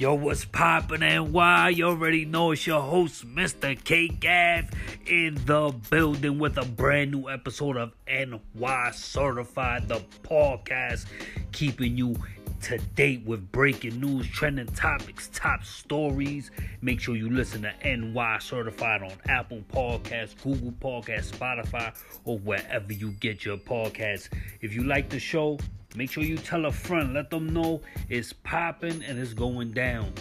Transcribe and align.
Yo, 0.00 0.14
what's 0.14 0.46
poppin' 0.46 1.02
and 1.02 1.30
why? 1.30 1.68
You 1.68 1.84
already 1.84 2.24
know 2.24 2.52
it's 2.52 2.66
your 2.66 2.80
host, 2.80 3.26
Mr. 3.26 3.76
Cake 3.84 4.24
Ave, 4.24 4.68
in 5.04 5.34
the 5.44 5.74
building 5.90 6.38
with 6.38 6.56
a 6.56 6.64
brand 6.64 7.10
new 7.10 7.28
episode 7.28 7.76
of 7.76 7.92
NY 8.08 8.92
Certified, 8.94 9.88
the 9.88 10.00
podcast, 10.22 11.04
keeping 11.52 11.98
you 11.98 12.16
to 12.62 12.78
date 12.96 13.26
with 13.26 13.52
breaking 13.52 14.00
news, 14.00 14.26
trending 14.26 14.68
topics, 14.68 15.28
top 15.34 15.64
stories. 15.64 16.50
Make 16.80 16.98
sure 16.98 17.14
you 17.14 17.28
listen 17.28 17.60
to 17.60 17.74
NY 17.84 18.38
Certified 18.38 19.02
on 19.02 19.12
Apple 19.28 19.62
Podcasts, 19.70 20.34
Google 20.42 20.72
Podcasts, 20.80 21.30
Spotify, 21.32 21.94
or 22.24 22.38
wherever 22.38 22.90
you 22.90 23.10
get 23.20 23.44
your 23.44 23.58
podcasts. 23.58 24.30
If 24.62 24.74
you 24.74 24.84
like 24.84 25.10
the 25.10 25.18
show, 25.18 25.58
Make 25.96 26.10
sure 26.10 26.22
you 26.22 26.36
tell 26.36 26.66
a 26.66 26.72
friend. 26.72 27.14
Let 27.14 27.30
them 27.30 27.48
know 27.52 27.80
it's 28.08 28.32
popping 28.32 29.02
and 29.04 29.18
it's 29.18 29.34
going 29.34 29.72
down. 29.72 30.12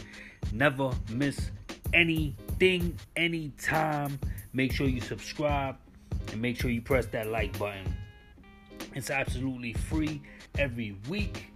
Never 0.51 0.91
miss 1.09 1.51
anything, 1.93 2.97
anytime. 3.15 4.19
Make 4.53 4.71
sure 4.71 4.87
you 4.87 5.01
subscribe 5.01 5.77
and 6.31 6.41
make 6.41 6.59
sure 6.59 6.71
you 6.71 6.81
press 6.81 7.05
that 7.07 7.27
like 7.27 7.57
button. 7.59 7.93
It's 8.95 9.09
absolutely 9.09 9.73
free 9.73 10.21
every 10.57 10.95
week. 11.07 11.51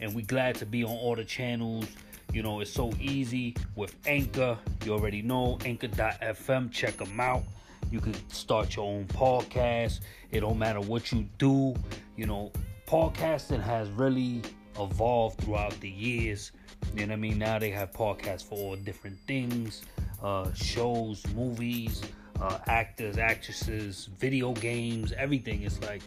And 0.00 0.14
we're 0.14 0.26
glad 0.26 0.56
to 0.56 0.66
be 0.66 0.84
on 0.84 0.90
all 0.90 1.16
the 1.16 1.24
channels. 1.24 1.86
You 2.32 2.42
know, 2.42 2.60
it's 2.60 2.70
so 2.70 2.92
easy 3.00 3.56
with 3.76 3.94
Anchor. 4.06 4.58
You 4.84 4.92
already 4.92 5.22
know 5.22 5.58
Anchor.fm. 5.64 6.70
Check 6.72 6.96
them 6.98 7.18
out. 7.18 7.44
You 7.90 8.00
can 8.00 8.14
start 8.28 8.76
your 8.76 8.86
own 8.86 9.04
podcast. 9.06 10.00
It 10.30 10.40
don't 10.40 10.58
matter 10.58 10.80
what 10.80 11.12
you 11.12 11.26
do. 11.38 11.74
You 12.16 12.26
know, 12.26 12.52
podcasting 12.86 13.62
has 13.62 13.90
really 13.90 14.42
evolved 14.78 15.40
throughout 15.40 15.78
the 15.80 15.88
years. 15.88 16.52
You 16.94 17.06
know 17.06 17.12
what 17.12 17.12
I 17.12 17.16
mean? 17.16 17.38
Now 17.38 17.58
they 17.58 17.70
have 17.70 17.92
podcasts 17.92 18.44
for 18.44 18.56
all 18.56 18.76
different 18.76 19.18
things 19.26 19.82
uh, 20.22 20.52
shows, 20.54 21.22
movies, 21.34 22.02
uh, 22.40 22.58
actors, 22.66 23.18
actresses, 23.18 24.08
video 24.18 24.52
games, 24.54 25.12
everything. 25.12 25.62
It's 25.62 25.80
like 25.82 26.02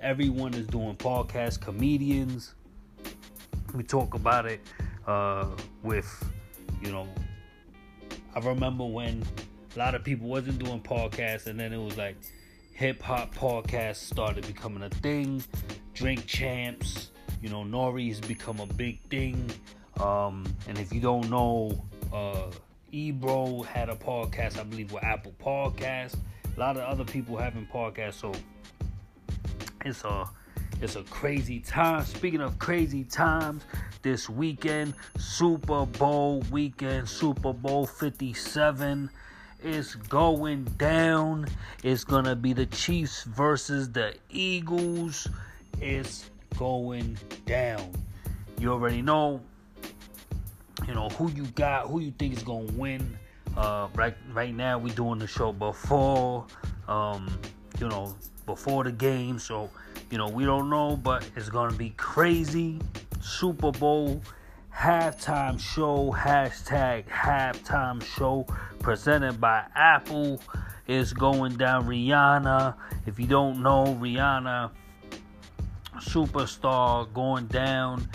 everyone 0.00 0.54
is 0.54 0.66
doing 0.66 0.96
podcasts, 0.96 1.60
comedians. 1.60 2.54
We 3.74 3.82
talk 3.82 4.14
about 4.14 4.46
it 4.46 4.60
uh, 5.06 5.48
with, 5.82 6.32
you 6.82 6.90
know, 6.90 7.06
I 8.34 8.40
remember 8.40 8.86
when 8.86 9.22
a 9.76 9.78
lot 9.78 9.94
of 9.94 10.02
people 10.02 10.28
wasn't 10.28 10.58
doing 10.58 10.80
podcasts, 10.80 11.46
and 11.46 11.60
then 11.60 11.72
it 11.72 11.78
was 11.78 11.98
like 11.98 12.16
hip 12.78 13.02
hop 13.02 13.34
podcasts 13.34 13.96
started 13.96 14.46
becoming 14.46 14.84
a 14.84 14.88
thing. 14.88 15.42
Drink 15.94 16.24
champs, 16.26 17.10
you 17.42 17.48
know, 17.48 17.64
Nori's 17.64 18.20
become 18.20 18.60
a 18.60 18.66
big 18.66 19.00
thing. 19.10 19.50
Um, 19.98 20.46
and 20.68 20.78
if 20.78 20.92
you 20.92 21.00
don't 21.00 21.28
know, 21.28 21.84
uh, 22.12 22.52
Ebro 22.92 23.62
had 23.62 23.88
a 23.88 23.96
podcast, 23.96 24.60
I 24.60 24.62
believe, 24.62 24.92
with 24.92 25.02
Apple 25.02 25.34
Podcast. 25.44 26.14
A 26.56 26.60
lot 26.60 26.76
of 26.76 26.84
other 26.84 27.04
people 27.04 27.36
having 27.36 27.66
podcasts, 27.66 28.14
so 28.14 28.32
it's 29.84 30.04
a 30.04 30.30
it's 30.80 30.94
a 30.94 31.02
crazy 31.02 31.58
time. 31.58 32.04
Speaking 32.04 32.40
of 32.40 32.60
crazy 32.60 33.02
times, 33.02 33.64
this 34.02 34.28
weekend, 34.28 34.94
Super 35.18 35.84
Bowl 35.84 36.44
weekend, 36.52 37.08
Super 37.08 37.52
Bowl 37.52 37.88
57 37.88 39.10
is 39.62 39.94
going 39.94 40.64
down. 40.78 41.46
It's 41.82 42.04
gonna 42.04 42.36
be 42.36 42.52
the 42.52 42.66
Chiefs 42.66 43.24
versus 43.24 43.90
the 43.90 44.14
Eagles. 44.30 45.28
It's 45.80 46.30
going 46.56 47.18
down. 47.46 47.92
You 48.58 48.72
already 48.72 49.02
know, 49.02 49.40
you 50.86 50.94
know 50.94 51.08
who 51.10 51.30
you 51.30 51.44
got, 51.54 51.88
who 51.88 52.00
you 52.00 52.12
think 52.18 52.36
is 52.36 52.42
gonna 52.42 52.72
win. 52.72 53.18
Uh, 53.56 53.88
right, 53.94 54.16
right 54.32 54.54
now 54.54 54.78
we're 54.78 54.94
doing 54.94 55.18
the 55.18 55.26
show 55.26 55.52
before, 55.52 56.46
um, 56.86 57.28
you 57.80 57.88
know, 57.88 58.14
before 58.46 58.84
the 58.84 58.92
game. 58.92 59.38
So, 59.38 59.70
you 60.10 60.18
know, 60.18 60.28
we 60.28 60.44
don't 60.44 60.70
know, 60.70 60.96
but 60.96 61.28
it's 61.36 61.48
gonna 61.48 61.76
be 61.76 61.90
crazy. 61.90 62.80
Super 63.20 63.72
Bowl 63.72 64.22
halftime 64.78 65.58
show, 65.58 66.14
hashtag 66.16 67.04
halftime 67.06 68.00
show, 68.00 68.46
presented 68.78 69.40
by 69.40 69.64
Apple, 69.74 70.40
is 70.86 71.12
going 71.12 71.56
down. 71.56 71.84
Rihanna, 71.84 72.74
if 73.04 73.18
you 73.18 73.26
don't 73.26 73.60
know, 73.60 73.98
Rihanna, 74.00 74.70
superstar, 75.96 77.12
going 77.12 77.46
down. 77.46 78.08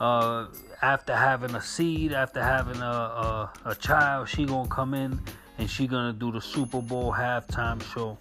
Uh, 0.00 0.46
after 0.80 1.14
having 1.14 1.54
a 1.54 1.60
seed, 1.60 2.12
after 2.12 2.42
having 2.42 2.80
a, 2.80 2.86
a, 2.86 3.52
a 3.66 3.74
child, 3.74 4.30
she 4.30 4.46
gonna 4.46 4.68
come 4.68 4.94
in 4.94 5.20
and 5.58 5.68
she 5.68 5.86
gonna 5.86 6.14
do 6.14 6.32
the 6.32 6.40
Super 6.40 6.80
Bowl 6.80 7.12
halftime 7.12 7.82
show, 7.92 8.16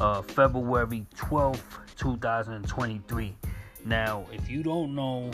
uh, 0.00 0.20
February 0.22 1.06
12th, 1.16 1.60
2023. 1.96 3.36
Now, 3.84 4.26
if 4.32 4.50
you 4.50 4.64
don't 4.64 4.96
know 4.96 5.30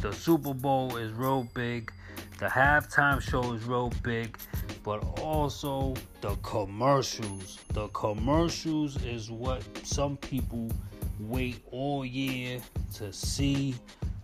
the 0.00 0.12
Super 0.12 0.54
Bowl 0.54 0.96
is 0.96 1.12
real 1.12 1.48
big. 1.54 1.92
The 2.38 2.46
halftime 2.46 3.20
show 3.20 3.52
is 3.52 3.64
real 3.64 3.92
big. 4.02 4.38
But 4.84 5.20
also 5.20 5.94
the 6.20 6.36
commercials. 6.36 7.58
The 7.72 7.88
commercials 7.88 9.02
is 9.04 9.30
what 9.30 9.62
some 9.84 10.16
people 10.18 10.70
wait 11.18 11.60
all 11.72 12.04
year 12.04 12.60
to 12.94 13.12
see. 13.12 13.74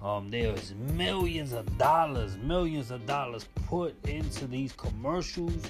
Um, 0.01 0.31
there's 0.31 0.75
millions 0.93 1.53
of 1.53 1.77
dollars, 1.77 2.37
millions 2.37 2.91
of 2.91 3.05
dollars 3.06 3.47
put 3.67 3.97
into 4.06 4.47
these 4.47 4.73
commercials, 4.73 5.62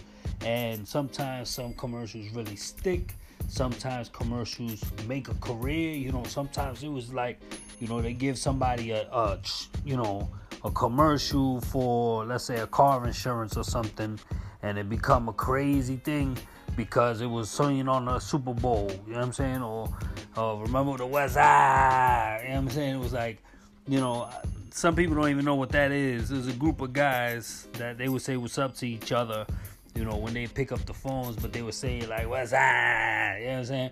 and 0.45 0.87
sometimes 0.87 1.49
some 1.49 1.73
commercials 1.75 2.29
really 2.31 2.57
stick. 2.57 3.15
Sometimes 3.49 4.09
commercials 4.09 4.83
make 5.07 5.29
a 5.29 5.35
career. 5.35 5.95
You 5.95 6.13
know, 6.13 6.25
sometimes 6.25 6.83
it 6.83 6.89
was 6.89 7.13
like 7.13 7.41
you 7.84 7.91
know, 7.91 8.00
they 8.00 8.15
give 8.15 8.39
somebody 8.39 8.93
a, 8.93 9.03
a 9.12 9.39
you 9.84 9.95
know, 9.95 10.27
a 10.65 10.71
commercial 10.71 11.61
for 11.61 12.25
let's 12.25 12.45
say 12.45 12.61
a 12.61 12.67
car 12.67 13.06
insurance 13.06 13.59
or 13.59 13.62
something, 13.62 14.19
and 14.62 14.78
it 14.78 14.89
become 14.89 15.28
a 15.28 15.34
crazy 15.34 15.97
thing 15.97 16.34
because 16.77 17.21
it 17.21 17.27
was 17.27 17.50
seen 17.50 17.87
on 17.87 18.06
the 18.06 18.19
Super 18.21 18.55
Bowl. 18.55 18.91
You 19.06 19.12
know 19.12 19.19
what 19.19 19.27
I'm 19.27 19.33
saying? 19.34 19.62
Or 19.62 19.94
uh, 20.39 20.55
remember 20.55 20.97
the 20.97 21.05
West 21.05 21.34
Side? 21.34 22.41
You 22.44 22.49
know 22.49 22.55
what 22.55 22.61
I'm 22.62 22.71
saying? 22.71 22.94
It 22.94 23.00
was 23.00 23.12
like, 23.12 23.43
you 23.87 24.00
know, 24.00 24.31
some 24.71 24.97
people 24.97 25.15
don't 25.17 25.28
even 25.28 25.44
know 25.44 25.56
what 25.56 25.69
that 25.73 25.93
is. 25.93 26.31
There's 26.31 26.47
a 26.47 26.55
group 26.55 26.81
of 26.81 26.94
guys 26.94 27.69
that 27.75 27.99
they 27.99 28.09
would 28.09 28.23
say 28.23 28.39
what's 28.39 28.56
up 28.56 28.75
to 28.77 28.89
each 28.89 29.12
other. 29.12 29.44
You 29.94 30.06
know, 30.06 30.17
when 30.17 30.33
they 30.33 30.47
pick 30.47 30.73
up 30.73 30.87
the 30.87 30.94
phones, 30.94 31.37
but 31.37 31.53
they 31.53 31.61
would 31.61 31.75
say 31.75 32.00
like 32.06 32.31
West 32.31 32.53
Side. 32.53 33.41
You 33.41 33.44
know 33.44 33.53
what 33.53 33.59
I'm 33.59 33.65
saying? 33.67 33.91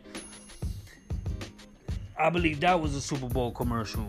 I 2.22 2.30
believe 2.30 2.60
that 2.60 2.80
was 2.80 2.94
a 2.94 3.00
Super 3.00 3.26
Bowl 3.26 3.50
commercial. 3.50 4.06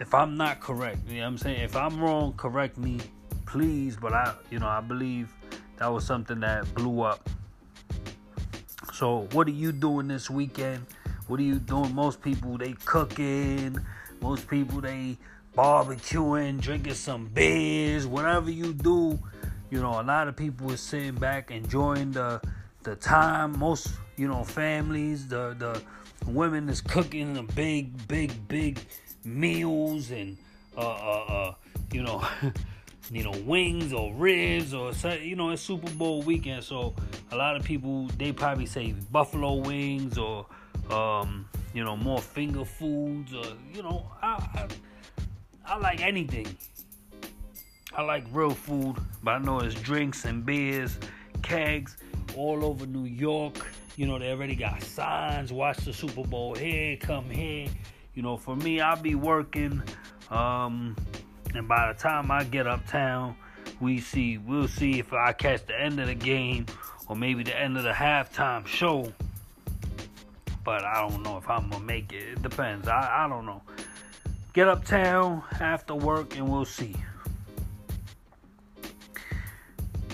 If 0.00 0.12
I'm 0.12 0.36
not 0.36 0.60
correct, 0.60 0.98
you 1.08 1.14
know 1.14 1.20
what 1.22 1.26
I'm 1.28 1.38
saying? 1.38 1.62
If 1.62 1.76
I'm 1.76 1.98
wrong, 1.98 2.34
correct 2.36 2.76
me, 2.76 2.98
please. 3.46 3.96
But 3.96 4.12
I, 4.12 4.34
you 4.50 4.58
know, 4.58 4.66
I 4.68 4.82
believe 4.82 5.32
that 5.78 5.86
was 5.86 6.04
something 6.04 6.40
that 6.40 6.72
blew 6.74 7.00
up. 7.00 7.26
So, 8.92 9.28
what 9.32 9.46
are 9.46 9.52
you 9.52 9.72
doing 9.72 10.08
this 10.08 10.28
weekend? 10.28 10.84
What 11.26 11.40
are 11.40 11.44
you 11.44 11.58
doing? 11.58 11.94
Most 11.94 12.20
people 12.20 12.58
they 12.58 12.74
cooking. 12.84 13.78
Most 14.20 14.46
people 14.46 14.82
they 14.82 15.16
barbecuing, 15.56 16.60
drinking 16.60 16.94
some 16.94 17.28
beers. 17.28 18.06
Whatever 18.06 18.50
you 18.50 18.74
do, 18.74 19.18
you 19.70 19.80
know, 19.80 19.98
a 19.98 20.04
lot 20.04 20.28
of 20.28 20.36
people 20.36 20.70
is 20.70 20.82
sitting 20.82 21.14
back 21.14 21.50
enjoying 21.50 22.12
the 22.12 22.42
the 22.82 22.94
time. 22.96 23.58
Most, 23.58 23.88
you 24.18 24.28
know, 24.28 24.44
families, 24.44 25.28
the 25.28 25.56
the 25.58 25.80
women 26.26 26.68
is 26.68 26.80
cooking 26.80 27.34
the 27.34 27.42
big, 27.42 28.06
big, 28.08 28.48
big 28.48 28.78
meals 29.24 30.10
and 30.10 30.36
uh, 30.76 30.80
uh, 30.80 31.24
uh 31.28 31.54
you 31.92 32.02
know, 32.02 32.26
you 33.10 33.24
know, 33.24 33.32
wings 33.44 33.92
or 33.92 34.12
ribs 34.14 34.74
or 34.74 34.92
you 35.20 35.36
know, 35.36 35.50
it's 35.50 35.62
Super 35.62 35.90
Bowl 35.92 36.22
weekend, 36.22 36.64
so 36.64 36.94
a 37.32 37.36
lot 37.36 37.56
of 37.56 37.64
people 37.64 38.06
they 38.18 38.32
probably 38.32 38.66
say 38.66 38.94
buffalo 39.10 39.54
wings 39.54 40.18
or 40.18 40.46
um, 40.90 41.48
you 41.74 41.84
know, 41.84 41.96
more 41.96 42.20
finger 42.20 42.64
foods 42.64 43.32
or 43.34 43.44
you 43.72 43.82
know, 43.82 44.10
I, 44.22 44.34
I, 44.54 44.68
I 45.66 45.78
like 45.78 46.00
anything. 46.00 46.56
I 47.96 48.02
like 48.02 48.24
real 48.30 48.50
food, 48.50 48.96
but 49.22 49.32
I 49.32 49.38
know 49.38 49.60
it's 49.60 49.74
drinks 49.74 50.24
and 50.24 50.44
beers, 50.44 50.98
kegs 51.42 51.96
all 52.36 52.64
over 52.64 52.86
New 52.86 53.06
York 53.06 53.66
you 53.98 54.06
know, 54.06 54.16
they 54.16 54.30
already 54.30 54.54
got 54.54 54.80
signs. 54.84 55.52
Watch 55.52 55.78
the 55.78 55.92
Super 55.92 56.22
Bowl 56.22 56.54
here, 56.54 56.96
come 56.96 57.28
here. 57.28 57.66
You 58.14 58.22
know, 58.22 58.36
for 58.36 58.54
me, 58.54 58.80
I'll 58.80 59.02
be 59.02 59.16
working. 59.16 59.82
Um, 60.30 60.94
and 61.52 61.66
by 61.66 61.92
the 61.92 61.98
time 61.98 62.30
I 62.30 62.44
get 62.44 62.68
uptown, 62.68 63.34
we 63.80 63.98
see 63.98 64.38
we'll 64.38 64.68
see 64.68 65.00
if 65.00 65.12
I 65.12 65.32
catch 65.32 65.66
the 65.66 65.78
end 65.78 65.98
of 65.98 66.06
the 66.06 66.14
game 66.14 66.66
or 67.08 67.16
maybe 67.16 67.42
the 67.42 67.58
end 67.58 67.76
of 67.76 67.82
the 67.82 67.90
halftime 67.90 68.64
show. 68.68 69.12
But 70.64 70.84
I 70.84 71.08
don't 71.08 71.24
know 71.24 71.36
if 71.36 71.50
I'm 71.50 71.68
gonna 71.68 71.84
make 71.84 72.12
it. 72.12 72.34
It 72.34 72.42
depends. 72.42 72.86
I, 72.86 73.24
I 73.24 73.28
don't 73.28 73.46
know. 73.46 73.62
get 74.52 74.68
uptown 74.68 75.42
after 75.58 75.96
work 75.96 76.36
and 76.36 76.48
we'll 76.48 76.66
see. 76.66 76.94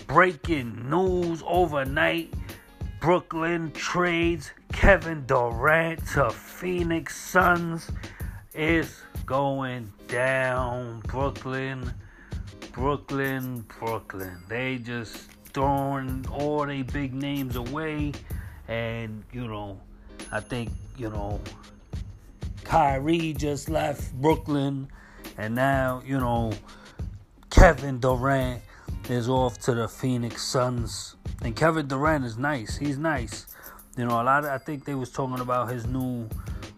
Breaking 0.07 0.89
news 0.89 1.43
overnight 1.47 2.33
Brooklyn 3.05 3.71
trades 3.73 4.51
Kevin 4.73 5.27
Durant 5.27 6.01
to 6.15 6.31
Phoenix 6.31 7.15
Suns. 7.15 7.91
It's 8.55 9.03
going 9.27 9.93
down. 10.09 11.01
Brooklyn, 11.01 11.93
Brooklyn, 12.73 13.67
Brooklyn. 13.79 14.39
They 14.49 14.79
just 14.79 15.31
throwing 15.53 16.25
all 16.33 16.65
their 16.65 16.83
big 16.83 17.13
names 17.13 17.57
away. 17.57 18.13
And, 18.69 19.23
you 19.35 19.49
know, 19.49 19.79
I 20.33 20.41
think, 20.41 20.71
you 20.97 21.11
know, 21.11 21.43
Kyrie 22.65 23.35
just 23.35 23.69
left 23.69 24.15
Brooklyn. 24.15 24.89
And 25.37 25.55
now, 25.55 26.01
you 26.07 26.19
know, 26.19 26.55
Kevin 27.51 28.01
Durant 28.01 28.63
is 29.11 29.29
off 29.29 29.59
to 29.59 29.75
the 29.75 29.89
Phoenix 29.89 30.43
Suns. 30.43 31.17
And 31.45 31.55
Kevin 31.55 31.87
Durant 31.87 32.25
is 32.25 32.39
nice. 32.39 32.79
He's 32.79 32.97
nice. 32.97 33.47
You 33.99 34.07
know, 34.07 34.21
a 34.21 34.25
lot 34.25 34.45
of, 34.45 34.51
I 34.51 34.57
think 34.57 34.87
they 34.87 34.95
was 34.95 35.11
talking 35.11 35.41
about 35.41 35.71
his 35.71 35.87
new, 35.87 36.27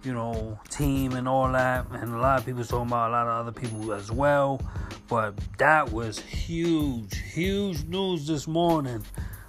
you 0.02 0.12
know, 0.12 0.58
team 0.68 1.12
and 1.12 1.28
all 1.28 1.52
that. 1.52 1.86
And 1.92 2.12
a 2.12 2.18
lot 2.18 2.40
of 2.40 2.44
people 2.44 2.64
talking 2.64 2.88
about 2.88 3.10
a 3.10 3.12
lot 3.12 3.28
of 3.28 3.46
other 3.46 3.52
people 3.52 3.92
as 3.92 4.10
well. 4.10 4.60
But 5.08 5.34
that 5.58 5.92
was 5.92 6.18
huge, 6.18 7.16
huge 7.16 7.84
news 7.84 8.26
this 8.26 8.48
morning 8.48 9.04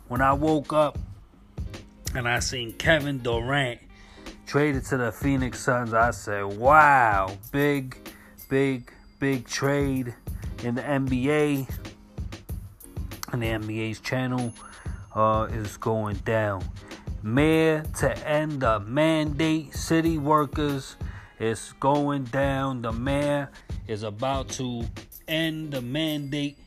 when 0.08 0.22
I 0.22 0.34
woke 0.34 0.72
up 0.72 1.00
and 2.14 2.30
I 2.30 2.38
seen 2.38 2.74
Kevin 2.74 3.18
Durant 3.18 3.80
traded 4.46 4.86
to 4.86 4.98
the 4.98 5.12
Phoenix 5.12 5.60
Suns. 5.60 5.96
I 5.96 6.12
said, 6.12 6.46
wow, 6.46 7.36
big, 7.52 7.98
big, 8.50 8.94
big 9.20 9.48
trade 9.48 10.14
in 10.64 10.76
the 10.76 10.84
NBA. 10.84 11.68
And 13.34 13.42
the 13.42 13.48
NBA's 13.48 14.00
channel 14.00 14.54
uh, 15.18 15.48
is 15.52 15.76
going 15.78 16.16
down. 16.18 16.64
Mayor 17.24 17.84
to 17.98 18.28
end 18.28 18.62
the 18.62 18.80
mandate. 18.80 19.74
City 19.74 20.20
workers 20.20 20.96
is 21.40 21.74
going 21.80 22.26
down. 22.26 22.84
The 22.84 22.92
mayor 22.92 23.50
is 23.88 24.04
about 24.04 24.48
to 24.50 24.84
end 25.28 25.74
the 25.74 25.82
mandate, 25.82 26.58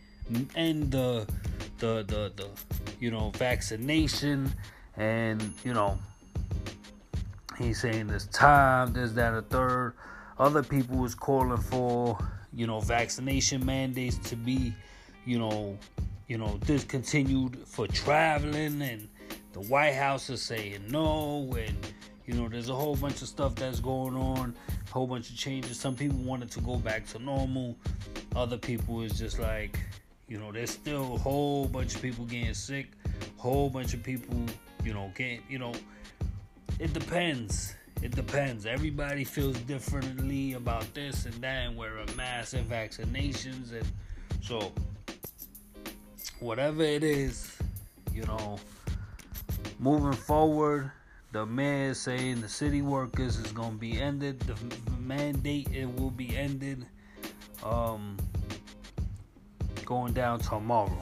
end 0.56 0.91
the 0.91 1.26
the 1.79 2.05
the, 2.06 2.32
the 2.35 2.49
you 2.99 3.12
know 3.12 3.31
vaccination, 3.37 4.52
and 4.97 5.55
you 5.64 5.73
know 5.73 5.97
he's 7.56 7.81
saying 7.81 8.11
it's 8.11 8.26
time. 8.26 8.93
There's 8.93 9.14
that 9.14 9.32
a 9.32 9.43
third. 9.43 9.94
Other 10.41 10.64
people 10.64 11.05
is 11.05 11.14
calling 11.14 11.56
for 11.56 12.19
you 12.52 12.67
know 12.67 12.81
vaccination 12.81 13.64
mandates 13.64 14.19
to 14.29 14.35
be 14.35 14.75
you 15.25 15.38
know 15.38 15.79
you 16.31 16.38
know 16.38 16.59
discontinued 16.65 17.59
for 17.67 17.87
traveling 17.88 18.81
and 18.81 19.09
the 19.53 19.61
White 19.61 19.94
House 19.94 20.31
is 20.31 20.41
saying 20.41 20.85
no 20.88 21.53
and 21.59 21.77
you 22.25 22.35
know 22.35 22.49
there's 22.49 22.69
a 22.69 22.75
whole 22.75 22.97
bunch 22.97 23.21
of 23.21 23.29
stuff 23.29 23.55
that's 23.56 23.81
going 23.81 24.15
on 24.15 24.55
a 24.69 24.93
whole 24.93 25.06
bunch 25.06 25.29
of 25.31 25.37
changes 25.37 25.79
some 25.79 25.97
people 25.97 26.19
wanted 26.19 26.50
to 26.50 26.61
go 26.61 26.77
back 26.77 27.05
to 27.09 27.19
normal 27.19 27.77
other 28.37 28.56
people 28.56 29.03
is 29.03 29.19
just 29.19 29.38
like, 29.38 29.79
you 30.29 30.38
know, 30.38 30.53
there's 30.53 30.71
still 30.71 31.15
a 31.15 31.19
whole 31.19 31.67
bunch 31.67 31.94
of 31.94 32.03
people 32.03 32.25
getting 32.25 32.55
sick, 32.55 32.93
whole 33.37 33.69
bunch 33.69 33.94
of 33.94 34.03
people, 34.03 34.38
you 34.85 34.94
know, 34.94 35.11
getting, 35.17 35.43
you 35.49 35.59
know, 35.59 35.73
it 36.79 36.93
depends. 36.93 37.75
It 38.03 38.15
depends. 38.15 38.65
Everybody 38.67 39.25
feels 39.25 39.59
differently 39.61 40.55
about 40.55 40.94
this 40.94 41.26
and 41.26 41.35
that, 41.43 41.67
and 41.67 41.76
wearing 41.76 42.09
masks 42.17 42.55
and 42.55 42.69
vaccinations, 42.71 43.73
and 43.73 43.87
so 44.41 44.73
whatever 46.40 46.82
it 46.82 47.04
is, 47.04 47.56
you 48.12 48.25
know, 48.25 48.58
moving 49.78 50.12
forward, 50.12 50.90
the 51.32 51.46
mayor 51.46 51.94
saying 51.94 52.40
the 52.40 52.48
city 52.48 52.82
workers 52.82 53.37
is 53.37 53.52
gonna 53.52 53.76
be 53.76 54.00
ended. 54.00 54.40
The 54.40 54.56
mandate 54.98 55.69
it 55.72 55.87
will 55.94 56.10
be 56.10 56.37
ended 56.37 56.87
um, 57.62 58.16
going 59.84 60.12
down 60.12 60.40
tomorrow. 60.40 61.00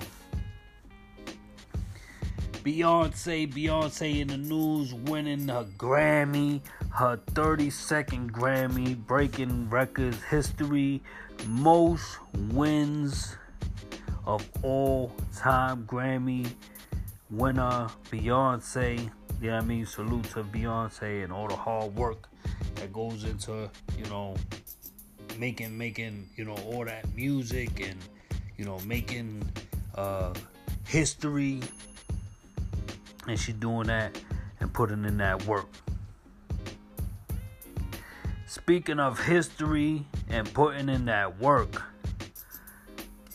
Beyonce, 2.65 3.51
Beyonce 3.51 4.21
in 4.21 4.29
the 4.29 4.37
news 4.37 4.93
winning 4.93 5.49
a 5.49 5.65
Grammy, 5.79 6.61
her 6.91 7.17
32nd 7.33 8.31
Grammy, 8.31 8.97
breaking 9.07 9.71
records 9.71 10.23
history, 10.25 11.01
most 11.47 12.19
wins 12.51 13.37
of 14.29 14.47
all 14.63 15.11
time 15.35 15.85
Grammy 15.85 16.47
winner 17.31 17.89
Beyonce. 18.13 19.11
You 19.41 19.51
know 19.51 19.57
what 19.57 19.65
I 19.65 19.67
mean? 19.67 19.87
Salute 19.87 20.25
to 20.25 20.45
Beyonce 20.45 21.25
and 21.25 21.33
all 21.33 21.49
the 21.49 21.57
hard 21.57 21.97
work 21.97 22.29
that 22.75 22.93
goes 22.93 23.25
into, 23.25 23.71
you 23.97 24.05
know, 24.11 24.37
making 25.39 25.77
making 25.77 26.29
you 26.37 26.45
know 26.45 26.57
all 26.67 26.85
that 26.85 27.13
music 27.15 27.81
and 27.81 27.97
you 28.59 28.65
know 28.65 28.79
making 28.81 29.43
uh, 29.95 30.35
history, 30.87 31.61
and 33.27 33.41
she 33.41 33.53
doing 33.53 33.87
that 33.87 34.21
and 34.61 34.73
putting 34.75 35.05
in 35.07 35.17
that 35.17 35.43
work. 35.47 35.69
Speaking 38.47 39.01
of 39.01 39.19
history 39.25 40.05
and 40.29 40.53
putting 40.53 40.89
in 40.91 41.07
that 41.07 41.39
work, 41.39 41.83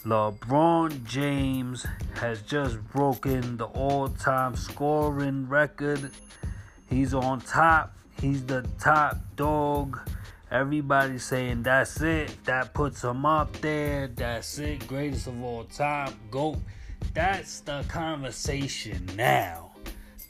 LeBron 0.06 1.06
James 1.06 1.86
has 2.16 2.42
just 2.42 2.78
broken 2.92 3.58
the 3.58 3.66
all 3.66 4.10
time 4.10 4.56
scoring 4.56 5.48
record. 5.48 6.12
He's 6.90 7.14
on 7.14 7.42
top. 7.42 7.96
He's 8.20 8.46
the 8.46 8.66
top 8.80 9.18
dog 9.36 10.00
Everybody's 10.54 11.24
saying 11.24 11.64
that's 11.64 12.00
it. 12.00 12.32
That 12.46 12.76
puts 12.76 13.04
him 13.04 13.26
up 13.26 13.52
there. 13.54 14.06
That's 14.06 14.60
it. 14.60 14.88
Greatest 14.88 15.26
of 15.26 15.42
all 15.42 15.64
time. 15.64 16.14
GOAT. 16.30 16.60
That's 17.16 17.62
the 17.62 17.84
conversation 17.88 19.10
now. 19.16 19.72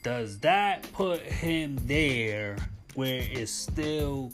Does 0.01 0.39
that 0.39 0.89
put 0.93 1.19
him 1.23 1.77
there 1.83 2.55
where 2.95 3.27
it's 3.29 3.51
still, 3.51 4.31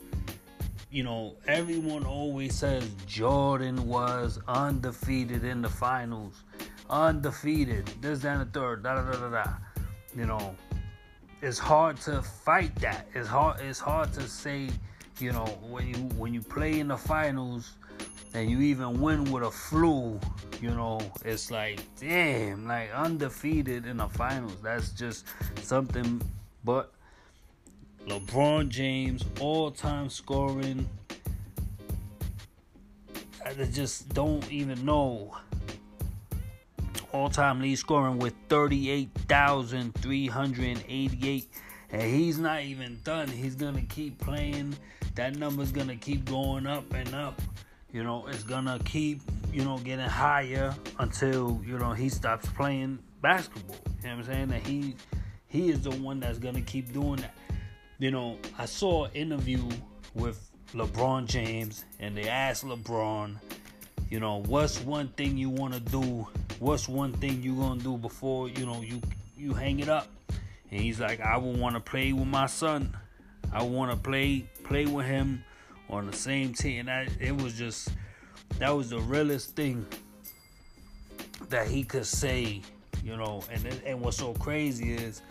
you 0.92 1.04
know, 1.04 1.36
everyone 1.48 2.06
always 2.06 2.56
says 2.56 2.90
Jordan 3.06 3.88
was 3.88 4.40
undefeated 4.48 5.44
in 5.44 5.62
the 5.62 5.70
finals. 5.70 6.44
Undefeated. 6.90 7.88
This, 8.02 8.20
that, 8.20 8.40
and 8.40 8.54
the 8.54 8.60
third. 8.60 8.84
Da 8.84 8.96
da 8.96 9.12
da 9.12 9.20
da 9.20 9.44
da. 9.44 9.52
You 10.16 10.26
know, 10.26 10.56
it's 11.42 11.60
hard 11.60 11.98
to 12.02 12.22
fight 12.22 12.74
that. 12.78 13.08
It's 13.14 13.28
hard. 13.28 13.62
It's 13.62 13.80
hard 13.80 14.12
to 14.14 14.22
say 14.28 14.70
you 15.20 15.34
know, 15.34 15.46
when 15.70 15.88
you 15.88 15.96
when 16.18 16.34
you 16.34 16.42
play 16.42 16.80
in 16.80 16.88
the 16.88 16.98
finals 16.98 17.74
and 18.34 18.50
you 18.50 18.62
even 18.62 19.02
win 19.02 19.30
with 19.32 19.44
a 19.44 19.52
flu, 19.52 20.20
you 20.62 20.70
know, 20.70 21.00
it's 21.26 21.52
like 21.52 21.82
damn, 22.00 22.68
like 22.68 22.92
undefeated 22.94 23.86
in 23.86 23.98
the 23.98 24.08
finals. 24.08 24.56
That's 24.64 24.92
just 24.92 25.26
something. 25.62 26.22
But 26.64 26.94
LeBron 28.08 28.70
James, 28.70 29.24
all-time 29.40 30.10
scoring. 30.10 30.90
I 33.46 33.54
just 33.66 34.10
don't 34.10 34.52
even 34.52 34.84
know. 34.86 35.36
All-time 37.12 37.62
lead 37.62 37.78
scoring 37.78 38.20
with 38.20 38.36
38,388 38.50 41.48
and 41.92 42.02
he's 42.02 42.38
not 42.38 42.62
even 42.62 43.00
done. 43.04 43.28
He's 43.28 43.56
gonna 43.56 43.82
keep 43.82 44.20
playing 44.20 44.76
that 45.16 45.36
number's 45.36 45.72
gonna 45.72 45.96
keep 45.96 46.26
going 46.26 46.68
up 46.68 46.94
and 46.94 47.14
up. 47.14 47.42
You 47.92 48.04
know, 48.04 48.28
it's 48.28 48.44
gonna 48.44 48.80
keep, 48.86 49.22
you 49.52 49.66
know, 49.66 49.80
getting 49.80 50.06
higher 50.06 50.76
until, 51.00 51.60
you 51.66 51.80
know, 51.80 51.94
he 51.94 52.10
stops 52.10 52.48
playing 52.50 53.00
basketball. 53.22 53.78
You 54.04 54.10
know 54.10 54.16
what 54.16 54.20
I'm 54.20 54.34
saying? 54.34 54.48
That 54.50 54.66
he 54.66 54.96
he 55.48 55.72
is 55.72 55.82
the 55.82 55.92
one 55.92 56.20
that's 56.20 56.38
gonna 56.38 56.62
keep 56.62 56.94
doing 56.94 57.18
that. 57.18 57.34
You 58.00 58.12
know, 58.12 58.38
I 58.58 58.66
saw 58.66 59.06
an 59.06 59.12
interview 59.14 59.62
with 60.16 60.50
LeBron 60.74 61.28
James 61.28 61.84
and 62.00 62.16
they 62.16 62.30
asked 62.30 62.66
LeBron, 62.66 63.36
you 64.10 64.20
know, 64.20 64.42
what's 64.44 64.80
one 64.80 65.10
thing 65.10 65.38
you 65.38 65.50
wanna 65.50 65.82
do? 65.82 66.26
What's 66.60 66.88
one 66.88 67.12
thing 67.14 67.44
you 67.44 67.56
gonna 67.56 67.82
do 67.82 67.98
before, 67.98 68.50
you 68.50 68.66
know, 68.66 68.82
you 68.82 69.02
you 69.38 69.54
hang 69.54 69.80
it 69.80 69.90
up? 69.90 70.08
And 70.72 70.80
he's 70.80 71.00
like, 71.00 71.20
I 71.20 71.38
would 71.38 71.60
wanna 71.60 71.82
play 71.82 72.14
with 72.14 72.28
my 72.28 72.46
son. 72.46 72.96
I 73.52 73.64
want 73.64 73.92
to 73.92 73.98
play 73.98 74.46
play 74.64 74.86
with 74.86 75.06
him 75.06 75.44
on 75.90 76.06
the 76.10 76.16
same 76.16 76.54
team. 76.54 76.88
And 76.88 76.90
I, 76.90 77.08
it 77.20 77.36
was 77.36 77.54
just 77.54 77.90
that 78.60 78.70
was 78.70 78.90
the 78.90 79.00
realest 79.00 79.56
thing 79.56 79.86
that 81.50 81.68
he 81.68 81.84
could 81.84 82.06
say, 82.06 82.62
you 83.04 83.18
know. 83.18 83.44
And 83.52 83.66
and 83.86 84.02
what's 84.02 84.18
so 84.18 84.34
crazy 84.34 84.94
is 84.94 85.22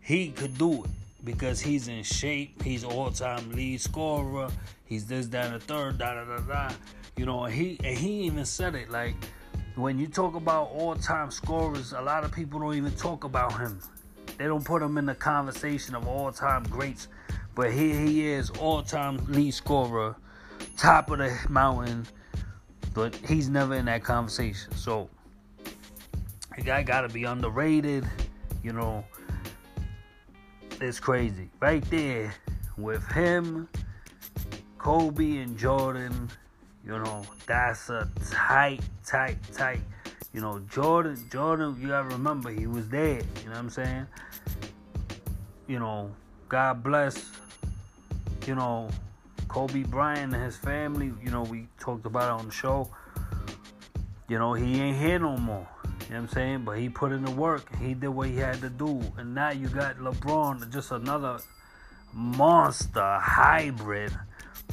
he 0.00 0.30
could 0.30 0.58
do 0.58 0.84
it. 0.84 0.90
Because 1.24 1.60
he's 1.60 1.88
in 1.88 2.02
shape. 2.02 2.62
He's 2.62 2.84
all-time 2.84 3.50
lead 3.52 3.80
scorer. 3.80 4.48
He's 4.84 5.06
this, 5.06 5.26
that, 5.28 5.46
and 5.46 5.54
the 5.54 5.60
third, 5.60 5.98
da 5.98 6.14
da 6.14 6.24
da 6.24 6.38
da. 6.38 6.74
You 7.16 7.26
know, 7.26 7.44
he 7.44 7.78
and 7.84 7.96
he 7.96 8.22
even 8.24 8.44
said 8.44 8.74
it 8.74 8.90
like 8.90 9.14
when 9.74 9.98
you 9.98 10.06
talk 10.06 10.34
about 10.34 10.70
all-time 10.72 11.30
scorers, 11.30 11.92
a 11.92 12.00
lot 12.00 12.24
of 12.24 12.32
people 12.32 12.60
don't 12.60 12.74
even 12.74 12.92
talk 12.92 13.24
about 13.24 13.58
him. 13.58 13.80
They 14.38 14.44
don't 14.44 14.64
put 14.64 14.82
him 14.82 14.98
in 14.98 15.06
the 15.06 15.14
conversation 15.14 15.94
of 15.94 16.06
all-time 16.06 16.64
greats. 16.64 17.08
But 17.54 17.72
here 17.72 17.98
he 17.98 18.26
is, 18.26 18.50
all-time 18.50 19.18
lead 19.28 19.52
scorer, 19.52 20.16
top 20.78 21.10
of 21.10 21.18
the 21.18 21.38
mountain. 21.48 22.06
But 22.94 23.14
he's 23.16 23.48
never 23.48 23.74
in 23.74 23.84
that 23.86 24.04
conversation. 24.04 24.72
So 24.74 25.08
the 26.56 26.62
guy 26.62 26.82
gotta 26.82 27.08
be 27.08 27.24
underrated, 27.24 28.06
you 28.62 28.72
know 28.72 29.04
is 30.80 31.00
crazy. 31.00 31.50
Right 31.60 31.84
there 31.90 32.34
with 32.76 33.06
him, 33.12 33.68
Kobe 34.78 35.38
and 35.38 35.56
Jordan, 35.58 36.30
you 36.84 36.98
know, 36.98 37.22
that's 37.46 37.90
a 37.90 38.08
tight, 38.30 38.80
tight, 39.04 39.38
tight. 39.52 39.80
You 40.32 40.40
know, 40.40 40.60
Jordan, 40.70 41.18
Jordan, 41.30 41.76
you 41.80 41.88
gotta 41.88 42.08
remember 42.08 42.50
he 42.50 42.66
was 42.66 42.86
dead. 42.86 43.26
You 43.42 43.46
know 43.46 43.50
what 43.50 43.58
I'm 43.58 43.70
saying? 43.70 44.06
You 45.66 45.78
know, 45.78 46.10
God 46.48 46.82
bless, 46.82 47.30
you 48.46 48.54
know, 48.54 48.88
Kobe 49.48 49.82
Bryant 49.82 50.34
and 50.34 50.42
his 50.42 50.56
family. 50.56 51.12
You 51.22 51.30
know, 51.30 51.42
we 51.42 51.66
talked 51.78 52.06
about 52.06 52.24
it 52.24 52.40
on 52.40 52.46
the 52.46 52.52
show. 52.52 52.90
You 54.28 54.38
know, 54.38 54.54
he 54.54 54.80
ain't 54.80 54.96
here 54.96 55.18
no 55.18 55.36
more. 55.36 55.68
Know 56.12 56.20
what 56.20 56.28
I'm 56.30 56.34
saying? 56.34 56.64
But 56.64 56.78
he 56.78 56.88
put 56.90 57.12
in 57.12 57.24
the 57.24 57.30
work. 57.30 57.74
He 57.76 57.94
did 57.94 58.08
what 58.08 58.28
he 58.28 58.36
had 58.36 58.60
to 58.60 58.68
do. 58.68 59.00
And 59.16 59.34
now 59.34 59.50
you 59.50 59.68
got 59.68 59.96
LeBron, 59.96 60.70
just 60.70 60.90
another 60.90 61.38
monster 62.12 63.18
hybrid, 63.18 64.12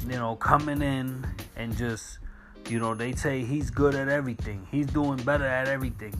you 0.05 0.17
know, 0.17 0.35
coming 0.35 0.81
in 0.81 1.25
and 1.55 1.75
just, 1.77 2.19
you 2.67 2.79
know, 2.79 2.93
they 2.93 3.13
say 3.13 3.45
he's 3.45 3.69
good 3.69 3.95
at 3.95 4.09
everything. 4.09 4.67
He's 4.69 4.87
doing 4.87 5.17
better 5.23 5.45
at 5.45 5.69
everything. 5.69 6.13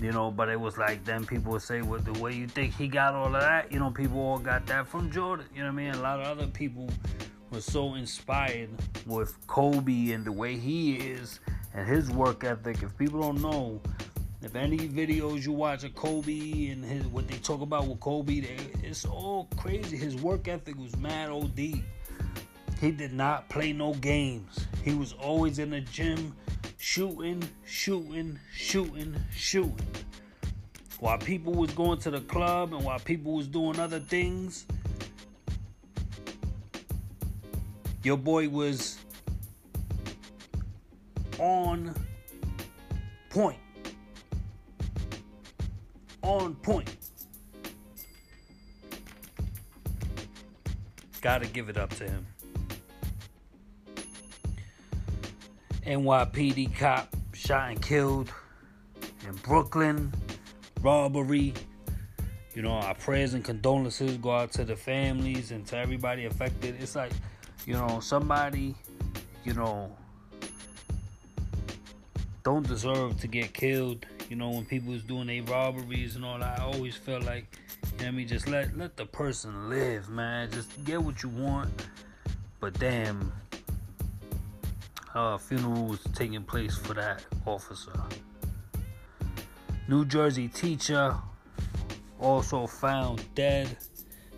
You 0.00 0.12
know, 0.12 0.30
but 0.30 0.48
it 0.48 0.60
was 0.60 0.76
like 0.76 1.04
then 1.04 1.26
people 1.26 1.52
would 1.52 1.62
say, 1.62 1.82
well, 1.82 2.00
the 2.00 2.18
way 2.18 2.32
you 2.34 2.46
think 2.46 2.74
he 2.74 2.86
got 2.86 3.14
all 3.14 3.34
of 3.34 3.40
that, 3.40 3.72
you 3.72 3.78
know, 3.78 3.90
people 3.90 4.18
all 4.20 4.38
got 4.38 4.66
that 4.66 4.86
from 4.86 5.10
Jordan. 5.10 5.46
You 5.54 5.62
know 5.62 5.72
what 5.72 5.80
I 5.80 5.84
mean? 5.84 5.94
A 5.94 6.00
lot 6.00 6.20
of 6.20 6.26
other 6.26 6.46
people 6.46 6.88
were 7.50 7.60
so 7.60 7.94
inspired 7.94 8.70
with 9.06 9.34
Kobe 9.46 10.12
and 10.12 10.24
the 10.24 10.32
way 10.32 10.56
he 10.56 10.96
is 10.96 11.40
and 11.74 11.86
his 11.86 12.10
work 12.10 12.44
ethic. 12.44 12.82
If 12.82 12.96
people 12.98 13.20
don't 13.20 13.40
know, 13.40 13.80
if 14.46 14.54
any 14.54 14.78
videos 14.78 15.44
you 15.44 15.50
watch 15.50 15.82
of 15.82 15.92
Kobe 15.96 16.68
and 16.68 16.84
his 16.84 17.04
what 17.08 17.26
they 17.26 17.36
talk 17.38 17.62
about 17.62 17.88
with 17.88 17.98
Kobe, 17.98 18.38
they, 18.38 18.56
it's 18.84 19.04
all 19.04 19.48
crazy. 19.56 19.96
His 19.96 20.14
work 20.14 20.46
ethic 20.46 20.78
was 20.78 20.96
mad 20.98 21.30
OD. 21.30 21.58
He 22.80 22.90
did 22.92 23.12
not 23.12 23.48
play 23.48 23.72
no 23.72 23.94
games. 23.94 24.68
He 24.84 24.94
was 24.94 25.14
always 25.14 25.58
in 25.58 25.70
the 25.70 25.80
gym 25.80 26.32
shooting, 26.78 27.42
shooting, 27.64 28.38
shooting, 28.52 29.16
shooting. 29.34 29.88
While 31.00 31.18
people 31.18 31.52
was 31.52 31.72
going 31.72 31.98
to 32.00 32.12
the 32.12 32.20
club 32.20 32.72
and 32.72 32.84
while 32.84 33.00
people 33.00 33.32
was 33.32 33.48
doing 33.48 33.80
other 33.80 33.98
things, 33.98 34.64
your 38.04 38.16
boy 38.16 38.48
was 38.48 38.96
on 41.40 41.92
point 43.30 43.58
on 46.26 46.54
point. 46.56 46.94
Gotta 51.20 51.46
give 51.46 51.68
it 51.68 51.78
up 51.78 51.90
to 51.94 52.04
him. 52.04 52.26
NYPD 55.84 56.76
cop 56.76 57.14
shot 57.32 57.70
and 57.70 57.80
killed 57.80 58.32
in 59.26 59.34
Brooklyn, 59.36 60.12
robbery. 60.82 61.54
You 62.54 62.62
know, 62.62 62.72
our 62.72 62.94
prayers 62.94 63.34
and 63.34 63.44
condolences 63.44 64.16
go 64.16 64.32
out 64.32 64.52
to 64.52 64.64
the 64.64 64.74
families 64.74 65.52
and 65.52 65.64
to 65.66 65.76
everybody 65.76 66.24
affected. 66.24 66.76
It's 66.80 66.96
like, 66.96 67.12
you 67.66 67.74
know, 67.74 68.00
somebody, 68.00 68.74
you 69.44 69.54
know, 69.54 69.94
don't 72.42 72.66
deserve 72.66 73.20
to 73.20 73.28
get 73.28 73.52
killed 73.52 74.06
you 74.28 74.36
know, 74.36 74.50
when 74.50 74.64
people 74.64 74.92
was 74.92 75.02
doing 75.02 75.26
their 75.26 75.42
robberies 75.42 76.16
and 76.16 76.24
all 76.24 76.38
that, 76.38 76.60
I 76.60 76.64
always 76.64 76.96
felt 76.96 77.24
like, 77.24 77.46
you 77.98 78.02
know 78.02 78.08
I 78.08 78.10
mean, 78.10 78.28
just 78.28 78.48
let 78.48 78.76
let 78.76 78.96
the 78.96 79.06
person 79.06 79.68
live, 79.68 80.08
man. 80.08 80.50
Just 80.50 80.84
get 80.84 81.02
what 81.02 81.22
you 81.22 81.28
want. 81.28 81.70
But 82.60 82.78
damn, 82.78 83.32
uh, 85.14 85.38
funeral 85.38 85.86
was 85.86 86.00
taking 86.14 86.42
place 86.42 86.76
for 86.76 86.94
that 86.94 87.24
officer. 87.46 87.92
New 89.88 90.04
Jersey 90.04 90.48
teacher 90.48 91.14
also 92.18 92.66
found 92.66 93.24
dead, 93.34 93.76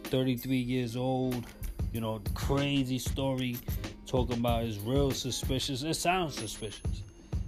33 0.05 0.57
years 0.57 0.97
old. 0.97 1.47
You 1.93 2.03
know, 2.03 2.21
crazy 2.35 2.99
story 2.99 3.57
talking 4.07 4.39
about 4.39 4.65
is 4.65 4.79
real 4.79 5.11
suspicious. 5.11 5.83
It 5.83 5.95
sounds 5.95 6.37
suspicious. 6.37 7.03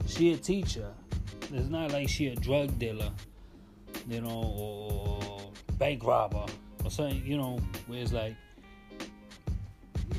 She 0.07 0.33
a 0.33 0.37
teacher. 0.37 0.93
It's 1.53 1.69
not 1.69 1.93
like 1.93 2.09
she 2.09 2.29
a 2.29 2.37
drug 2.37 2.79
dealer, 2.79 3.11
you 4.09 4.21
know, 4.21 4.55
or 4.57 5.53
bank 5.79 6.05
robber 6.05 6.47
or 6.85 6.91
something, 6.91 7.25
you 7.25 7.37
know, 7.37 7.59
where 7.87 8.01
it's 8.01 8.13
like 8.13 8.37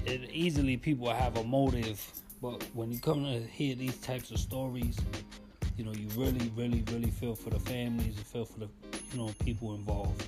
it 0.06 0.30
easily 0.32 0.78
people 0.78 1.10
have 1.10 1.38
a 1.38 1.44
motive, 1.44 2.06
but 2.42 2.62
when 2.74 2.92
you 2.92 3.00
come 3.00 3.24
to 3.24 3.40
hear 3.40 3.76
these 3.76 3.98
types 3.98 4.32
of 4.32 4.40
stories, 4.40 4.98
you 5.78 5.86
know, 5.86 5.94
you 5.94 6.08
really, 6.16 6.52
really, 6.56 6.84
really 6.92 7.12
feel 7.12 7.36
for 7.36 7.50
the 7.50 7.60
families, 7.60 8.18
you 8.18 8.24
feel 8.24 8.46
for 8.46 8.60
the, 8.60 8.70
you 9.14 9.18
know, 9.18 9.34
people 9.40 9.74
involved. 9.76 10.26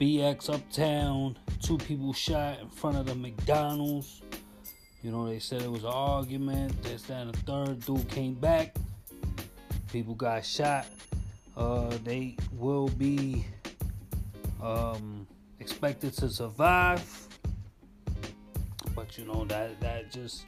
BX 0.00 0.52
Uptown, 0.52 1.38
two 1.62 1.78
people 1.78 2.12
shot 2.12 2.60
in 2.60 2.68
front 2.68 2.96
of 2.96 3.06
the 3.06 3.14
McDonald's. 3.14 4.20
You 5.04 5.10
know, 5.10 5.28
they 5.28 5.38
said 5.38 5.60
it 5.60 5.70
was 5.70 5.84
an 5.84 5.90
argument. 5.92 6.82
This, 6.82 7.02
that, 7.02 7.20
and 7.20 7.34
the 7.34 7.38
third 7.40 7.84
dude 7.84 8.08
came 8.08 8.32
back. 8.32 8.74
People 9.92 10.14
got 10.14 10.46
shot. 10.46 10.86
Uh, 11.58 11.94
they 12.02 12.38
will 12.56 12.88
be 12.88 13.44
um, 14.62 15.26
expected 15.60 16.14
to 16.14 16.30
survive. 16.30 17.04
But 18.96 19.18
you 19.18 19.26
know 19.26 19.44
that 19.44 19.78
that 19.80 20.10
just 20.10 20.46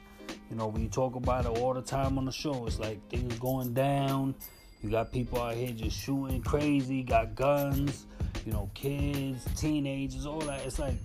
you 0.49 0.55
know 0.55 0.67
we 0.67 0.87
talk 0.87 1.15
about 1.15 1.45
it 1.45 1.49
all 1.61 1.75
the 1.75 1.81
time 1.83 2.17
on 2.17 2.25
the 2.25 2.31
show, 2.31 2.65
it's 2.65 2.79
like 2.79 2.97
things 3.09 3.37
going 3.37 3.75
down. 3.75 4.33
You 4.81 4.89
got 4.89 5.11
people 5.11 5.39
out 5.39 5.53
here 5.53 5.71
just 5.71 5.99
shooting 5.99 6.41
crazy, 6.41 7.03
got 7.03 7.35
guns, 7.35 8.07
you 8.43 8.53
know, 8.53 8.71
kids, 8.73 9.45
teenagers, 9.55 10.25
all 10.25 10.39
that. 10.41 10.65
It's 10.65 10.79
like 10.79 10.95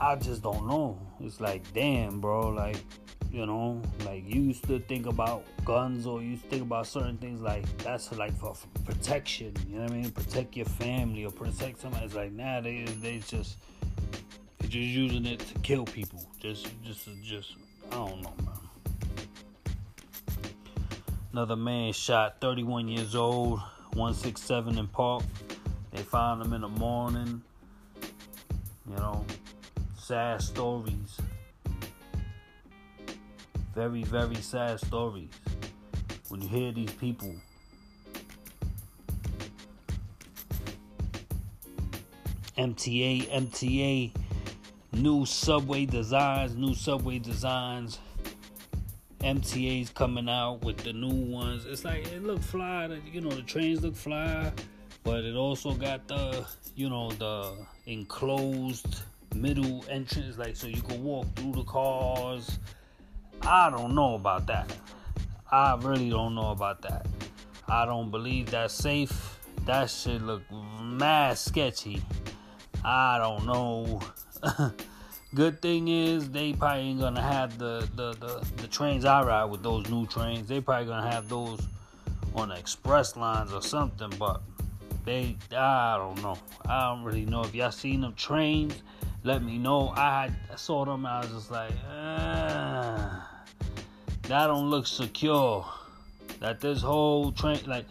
I 0.00 0.16
just 0.16 0.42
don't 0.42 0.66
know. 0.66 0.98
It's 1.20 1.40
like, 1.40 1.62
damn, 1.72 2.20
bro. 2.20 2.48
Like, 2.48 2.76
you 3.32 3.44
know, 3.44 3.82
like 4.04 4.24
you 4.26 4.40
used 4.40 4.66
to 4.68 4.78
think 4.78 5.06
about 5.06 5.44
guns 5.64 6.06
or 6.06 6.22
you 6.22 6.30
used 6.30 6.44
to 6.44 6.50
think 6.50 6.62
about 6.62 6.86
certain 6.86 7.18
things 7.18 7.40
like 7.40 7.64
that's 7.78 8.10
like 8.12 8.36
for, 8.38 8.54
for 8.54 8.68
protection. 8.84 9.54
You 9.68 9.76
know 9.76 9.82
what 9.82 9.92
I 9.92 9.94
mean? 9.96 10.10
Protect 10.10 10.56
your 10.56 10.66
family 10.66 11.24
or 11.24 11.30
protect 11.30 11.80
somebody. 11.80 12.06
It's 12.06 12.14
like 12.14 12.32
nah, 12.32 12.60
they 12.60 12.84
they 12.84 13.18
just 13.18 13.58
they're 14.58 14.70
just 14.70 14.76
using 14.76 15.26
it 15.26 15.40
to 15.40 15.58
kill 15.60 15.84
people. 15.84 16.26
Just 16.40 16.68
just 16.82 17.08
just 17.22 17.54
I 17.90 17.96
don't 17.96 18.22
know, 18.22 18.34
man. 18.44 18.54
Another 21.32 21.56
man 21.56 21.92
shot, 21.92 22.40
31 22.40 22.88
years 22.88 23.14
old, 23.14 23.60
167 23.92 24.78
in 24.78 24.86
Park. 24.86 25.22
They 25.92 26.02
found 26.02 26.40
him 26.42 26.54
in 26.54 26.62
the 26.62 26.68
morning. 26.68 27.42
You 28.88 28.96
know, 28.96 29.24
sad 30.08 30.40
stories. 30.40 31.20
Very, 33.74 34.04
very 34.04 34.36
sad 34.36 34.80
stories. 34.80 35.28
When 36.30 36.40
you 36.40 36.48
hear 36.48 36.72
these 36.72 36.94
people. 36.94 37.34
MTA, 42.56 43.28
MTA, 43.28 44.10
new 44.92 45.26
subway 45.26 45.84
designs, 45.84 46.56
new 46.56 46.72
subway 46.72 47.18
designs. 47.18 47.98
MTA's 49.20 49.90
coming 49.90 50.30
out 50.30 50.64
with 50.64 50.78
the 50.78 50.94
new 50.94 51.30
ones. 51.30 51.66
It's 51.66 51.84
like 51.84 52.06
it 52.06 52.22
look 52.22 52.40
fly. 52.40 52.98
You 53.12 53.20
know 53.20 53.28
the 53.28 53.42
trains 53.42 53.82
look 53.82 53.94
fly, 53.94 54.52
but 55.04 55.26
it 55.26 55.36
also 55.36 55.74
got 55.74 56.08
the 56.08 56.46
you 56.76 56.88
know 56.88 57.10
the 57.10 57.54
enclosed 57.84 59.02
middle 59.34 59.84
entrance, 59.88 60.38
like 60.38 60.56
so 60.56 60.66
you 60.66 60.82
can 60.82 61.02
walk 61.02 61.26
through 61.36 61.52
the 61.52 61.64
cars. 61.64 62.58
I 63.42 63.70
don't 63.70 63.94
know 63.94 64.14
about 64.14 64.46
that. 64.46 64.72
I 65.50 65.76
really 65.80 66.10
don't 66.10 66.34
know 66.34 66.50
about 66.50 66.82
that. 66.82 67.06
I 67.68 67.84
don't 67.84 68.10
believe 68.10 68.50
that's 68.50 68.74
safe. 68.74 69.38
That 69.64 69.90
shit 69.90 70.22
look 70.22 70.42
mad 70.82 71.38
sketchy. 71.38 72.02
I 72.84 73.18
don't 73.18 73.46
know. 73.46 74.00
Good 75.34 75.60
thing 75.60 75.88
is 75.88 76.30
they 76.30 76.54
probably 76.54 76.84
ain't 76.84 77.00
gonna 77.00 77.20
have 77.20 77.58
the, 77.58 77.86
the, 77.94 78.12
the, 78.12 78.46
the 78.56 78.66
trains 78.66 79.04
I 79.04 79.22
ride 79.22 79.44
with 79.44 79.62
those 79.62 79.88
new 79.90 80.06
trains. 80.06 80.48
They 80.48 80.60
probably 80.60 80.86
gonna 80.86 81.10
have 81.10 81.28
those 81.28 81.60
on 82.34 82.48
the 82.48 82.56
express 82.56 83.16
lines 83.16 83.52
or 83.52 83.60
something, 83.60 84.10
but 84.18 84.40
they 85.04 85.36
I 85.54 85.98
don't 85.98 86.22
know. 86.22 86.38
I 86.66 86.90
don't 86.90 87.02
really 87.02 87.26
know. 87.26 87.42
If 87.42 87.54
y'all 87.54 87.70
seen 87.70 88.00
them 88.00 88.14
trains, 88.14 88.74
let 89.24 89.42
me 89.42 89.58
know. 89.58 89.88
I, 89.90 90.30
saw 90.56 90.84
them 90.84 91.06
I 91.06 91.20
was 91.20 91.30
just 91.30 91.50
like, 91.50 91.72
ah, 91.90 93.28
that 94.22 94.46
don't 94.46 94.70
look 94.70 94.86
secure. 94.86 95.64
That 96.40 96.60
this 96.60 96.82
whole 96.82 97.32
train 97.32 97.60
like 97.66 97.86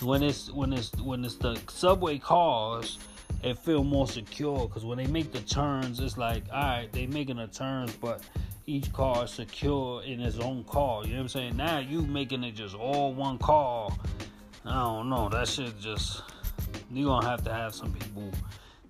when 0.00 0.22
it's 0.22 0.50
when 0.50 0.72
it's 0.72 0.92
when 0.96 1.24
it's 1.24 1.36
the 1.36 1.58
subway 1.68 2.18
cars 2.18 2.98
it 3.42 3.58
feel 3.58 3.84
more 3.84 4.06
secure 4.06 4.66
because 4.66 4.84
when 4.84 4.98
they 4.98 5.06
make 5.06 5.32
the 5.32 5.40
turns, 5.40 6.00
it's 6.00 6.16
like, 6.16 6.44
all 6.52 6.60
right, 6.60 6.92
they 6.92 7.06
making 7.06 7.36
the 7.36 7.46
turns, 7.46 7.94
but 7.96 8.22
each 8.66 8.92
car 8.92 9.24
is 9.24 9.30
secure 9.30 10.02
in 10.02 10.20
its 10.20 10.38
own 10.38 10.64
car. 10.64 11.04
You 11.04 11.10
know 11.10 11.16
what 11.16 11.22
I'm 11.22 11.28
saying? 11.28 11.56
Now 11.56 11.78
you 11.78 12.02
making 12.02 12.42
it 12.44 12.52
just 12.52 12.74
all 12.74 13.14
one 13.14 13.38
car. 13.38 13.90
I 14.64 14.74
don't 14.74 15.08
know. 15.08 15.28
That 15.28 15.46
shit 15.46 15.78
just 15.78 16.22
you 16.90 17.06
gonna 17.06 17.26
have 17.26 17.44
to 17.44 17.52
have 17.52 17.74
some 17.74 17.92
people 17.92 18.32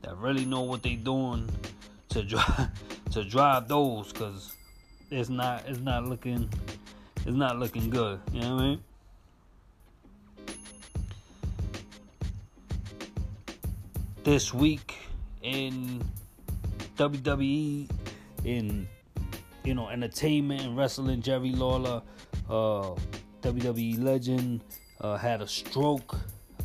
that 0.06 0.16
really 0.16 0.46
know 0.46 0.62
what 0.62 0.82
they 0.82 0.94
doing 0.94 1.46
to 2.08 2.22
drive 2.22 2.70
to 3.10 3.22
drive 3.25 3.68
those 3.68 4.10
because 4.12 4.56
it's 5.10 5.28
not 5.28 5.64
it's 5.66 5.80
not 5.80 6.06
looking 6.06 6.48
it's 7.26 7.36
not 7.36 7.58
looking 7.58 7.90
good. 7.90 8.18
You 8.32 8.40
know 8.40 8.54
what 8.54 8.62
I 8.62 8.68
mean? 8.68 8.80
this 14.26 14.52
week 14.52 14.96
in 15.42 16.04
WWE, 16.96 17.88
in 18.44 18.88
you 19.62 19.72
know 19.72 19.88
entertainment 19.88 20.62
and 20.62 20.76
wrestling. 20.76 21.22
Jerry 21.22 21.52
Lawler, 21.52 22.02
uh, 22.50 22.90
WWE 23.42 24.02
legend, 24.02 24.62
uh, 25.00 25.16
had 25.16 25.42
a 25.42 25.46
stroke 25.46 26.16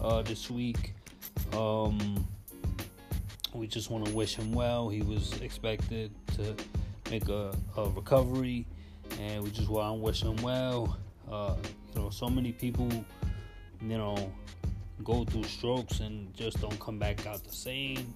uh, 0.01 0.23
this 0.23 0.49
week. 0.49 0.95
Um, 1.53 2.27
we 3.53 3.67
just 3.67 3.89
want 3.89 4.05
to 4.05 4.13
wish 4.13 4.35
him 4.35 4.53
well. 4.53 4.89
He 4.89 5.01
was 5.01 5.39
expected 5.41 6.11
to 6.35 6.55
make 7.09 7.27
a, 7.29 7.53
a 7.77 7.89
recovery, 7.89 8.65
and 9.19 9.43
we 9.43 9.51
just 9.51 9.69
want 9.69 9.97
to 9.97 10.01
wish 10.01 10.23
him 10.23 10.37
well. 10.37 10.97
Uh, 11.29 11.55
you 11.93 12.01
know, 12.01 12.09
so 12.09 12.29
many 12.29 12.51
people, 12.51 12.89
you 13.81 13.97
know, 13.97 14.31
go 15.03 15.23
through 15.25 15.43
strokes 15.43 15.99
and 15.99 16.33
just 16.33 16.61
don't 16.61 16.79
come 16.79 16.99
back 16.99 17.25
out 17.27 17.43
the 17.43 17.53
same. 17.53 18.13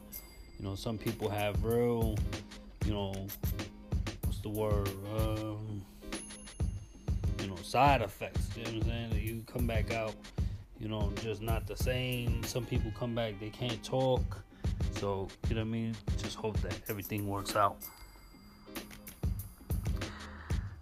You 0.58 0.65
know, 0.65 0.75
some 0.75 0.98
people 0.98 1.30
have 1.30 1.63
real, 1.63 2.15
you 2.86 2.94
know, 2.94 3.27
what's 4.24 4.39
the 4.39 4.50
word? 4.50 4.89
Um, 5.18 5.82
you 7.42 7.48
know, 7.48 7.56
side 7.58 8.01
effects. 8.01 8.50
You 8.56 8.63
know 8.63 8.72
what 8.72 8.88
I'm 8.88 9.12
saying? 9.12 9.25
You 9.25 9.44
come 9.51 9.68
back 9.68 9.94
out, 9.94 10.13
you 10.80 10.88
know, 10.88 11.12
just 11.22 11.42
not 11.42 11.68
the 11.68 11.75
same. 11.75 12.44
Some 12.44 12.65
people 12.65 12.92
come 12.98 13.13
back, 13.13 13.39
they 13.39 13.50
can't 13.50 13.84
talk. 13.84 14.45
So, 14.96 15.28
you 15.50 15.56
know 15.56 15.62
what 15.62 15.68
I 15.68 15.72
mean? 15.72 15.96
Just 16.18 16.36
hope 16.36 16.60
that 16.62 16.80
everything 16.90 17.28
works 17.28 17.56
out. 17.56 17.78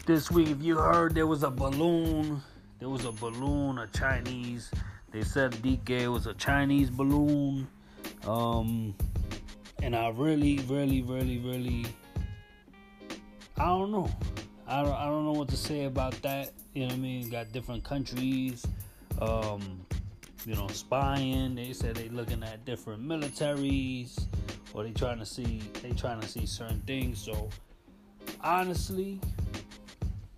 This 0.06 0.30
week, 0.30 0.50
if 0.50 0.62
you 0.62 0.78
heard, 0.78 1.16
there 1.16 1.28
was 1.28 1.44
a 1.44 1.50
balloon. 1.50 2.42
There 2.80 2.90
was 2.90 3.06
a 3.06 3.12
balloon, 3.12 3.78
a 3.78 3.88
Chinese 3.88 4.70
they 5.14 5.24
said 5.24 5.52
DK 5.52 6.12
was 6.12 6.26
a 6.26 6.34
Chinese 6.34 6.90
balloon. 6.90 7.68
Um, 8.26 8.96
and 9.84 9.96
I 9.96 10.10
really, 10.10 10.58
really, 10.68 11.04
really, 11.04 11.38
really, 11.38 11.86
I 13.58 13.66
don't 13.66 13.92
know. 13.92 14.10
I 14.68 14.82
don't, 14.82 14.94
I 14.94 15.06
don't 15.06 15.24
know 15.24 15.34
what 15.34 15.50
to 15.50 15.58
say 15.58 15.86
about 15.86 16.20
that. 16.24 16.52
You 16.74 16.82
know 16.82 16.88
what 16.88 16.96
I 16.96 16.98
mean? 16.98 17.30
Got 17.30 17.52
different 17.52 17.84
countries, 17.84 18.66
um, 19.22 19.83
you 20.46 20.56
know, 20.56 20.68
spying. 20.68 21.56
They 21.56 21.74
said 21.74 21.96
they 21.96 22.10
looking 22.10 22.44
at 22.44 22.66
different 22.66 23.06
militaries, 23.08 24.26
or 24.74 24.84
they 24.84 24.92
trying 24.92 25.20
to 25.20 25.26
see 25.26 25.62
they 25.82 25.92
trying 25.92 26.20
to 26.22 26.28
see 26.28 26.46
certain 26.46 26.82
things. 26.82 27.20
So 27.20 27.50
honestly, 28.42 29.20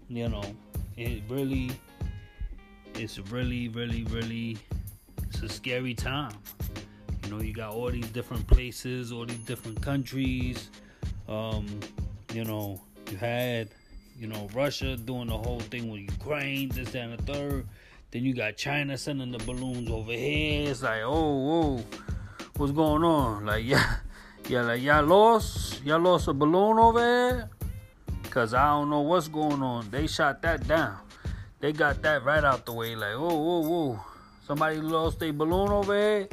you 0.08 0.30
know, 0.30 0.44
it 0.98 1.24
really 1.30 1.72
it's 2.98 3.20
really, 3.20 3.68
really, 3.70 4.04
really, 4.06 4.58
it's 5.24 5.42
a 5.42 5.50
scary 5.50 5.94
time. 5.94 6.36
You 7.24 7.32
know, 7.32 7.42
you 7.42 7.54
got 7.54 7.74
all 7.74 7.90
these 7.90 8.08
different 8.10 8.48
places, 8.48 9.12
all 9.12 9.26
these 9.26 9.38
different 9.40 9.82
countries. 9.82 10.70
Um, 11.28 11.68
you 12.34 12.46
know, 12.46 12.80
you 13.12 13.18
had, 13.18 13.70
you 14.18 14.28
know, 14.28 14.48
Russia 14.54 14.96
doing 14.96 15.28
the 15.28 15.38
whole 15.38 15.60
thing 15.60 15.90
with 15.90 16.02
Ukraine, 16.02 16.70
this, 16.70 16.92
that, 16.92 17.04
and 17.04 17.20
the 17.20 17.34
third. 17.34 17.68
Then 18.16 18.24
you 18.24 18.34
got 18.34 18.56
China 18.56 18.98
sending 18.98 19.30
the 19.34 19.40
balloons 19.40 19.92
over 19.92 20.14
here. 20.14 20.70
It's 20.72 20.82
like, 20.82 21.02
oh, 21.04 21.36
whoa, 21.36 21.84
what's 22.56 22.72
going 22.72 23.04
on? 23.04 23.46
Like, 23.46 23.66
yeah, 23.74 23.98
yeah, 24.48 24.62
like 24.62 24.82
y'all 24.82 25.04
lost, 25.04 25.84
y'all 25.84 26.00
lost 26.00 26.30
a 26.30 26.34
balloon 26.34 26.80
over 26.80 27.00
here. 27.00 27.50
Cause 28.30 28.54
I 28.54 28.68
don't 28.70 28.90
know 28.90 29.02
what's 29.02 29.28
going 29.28 29.62
on. 29.62 29.90
They 29.92 30.08
shot 30.08 30.42
that 30.44 30.66
down 30.66 30.98
they 31.60 31.74
got 31.74 32.02
that 32.04 32.24
right 32.24 32.44
out 32.46 32.66
the 32.66 32.72
way. 32.72 32.96
Like, 32.96 33.16
oh, 33.16 33.36
whoa, 33.36 33.60
whoa. 33.68 34.00
Somebody 34.48 34.78
lost 34.78 35.22
a 35.22 35.32
balloon 35.32 35.70
over 35.70 35.94
here. 35.94 36.30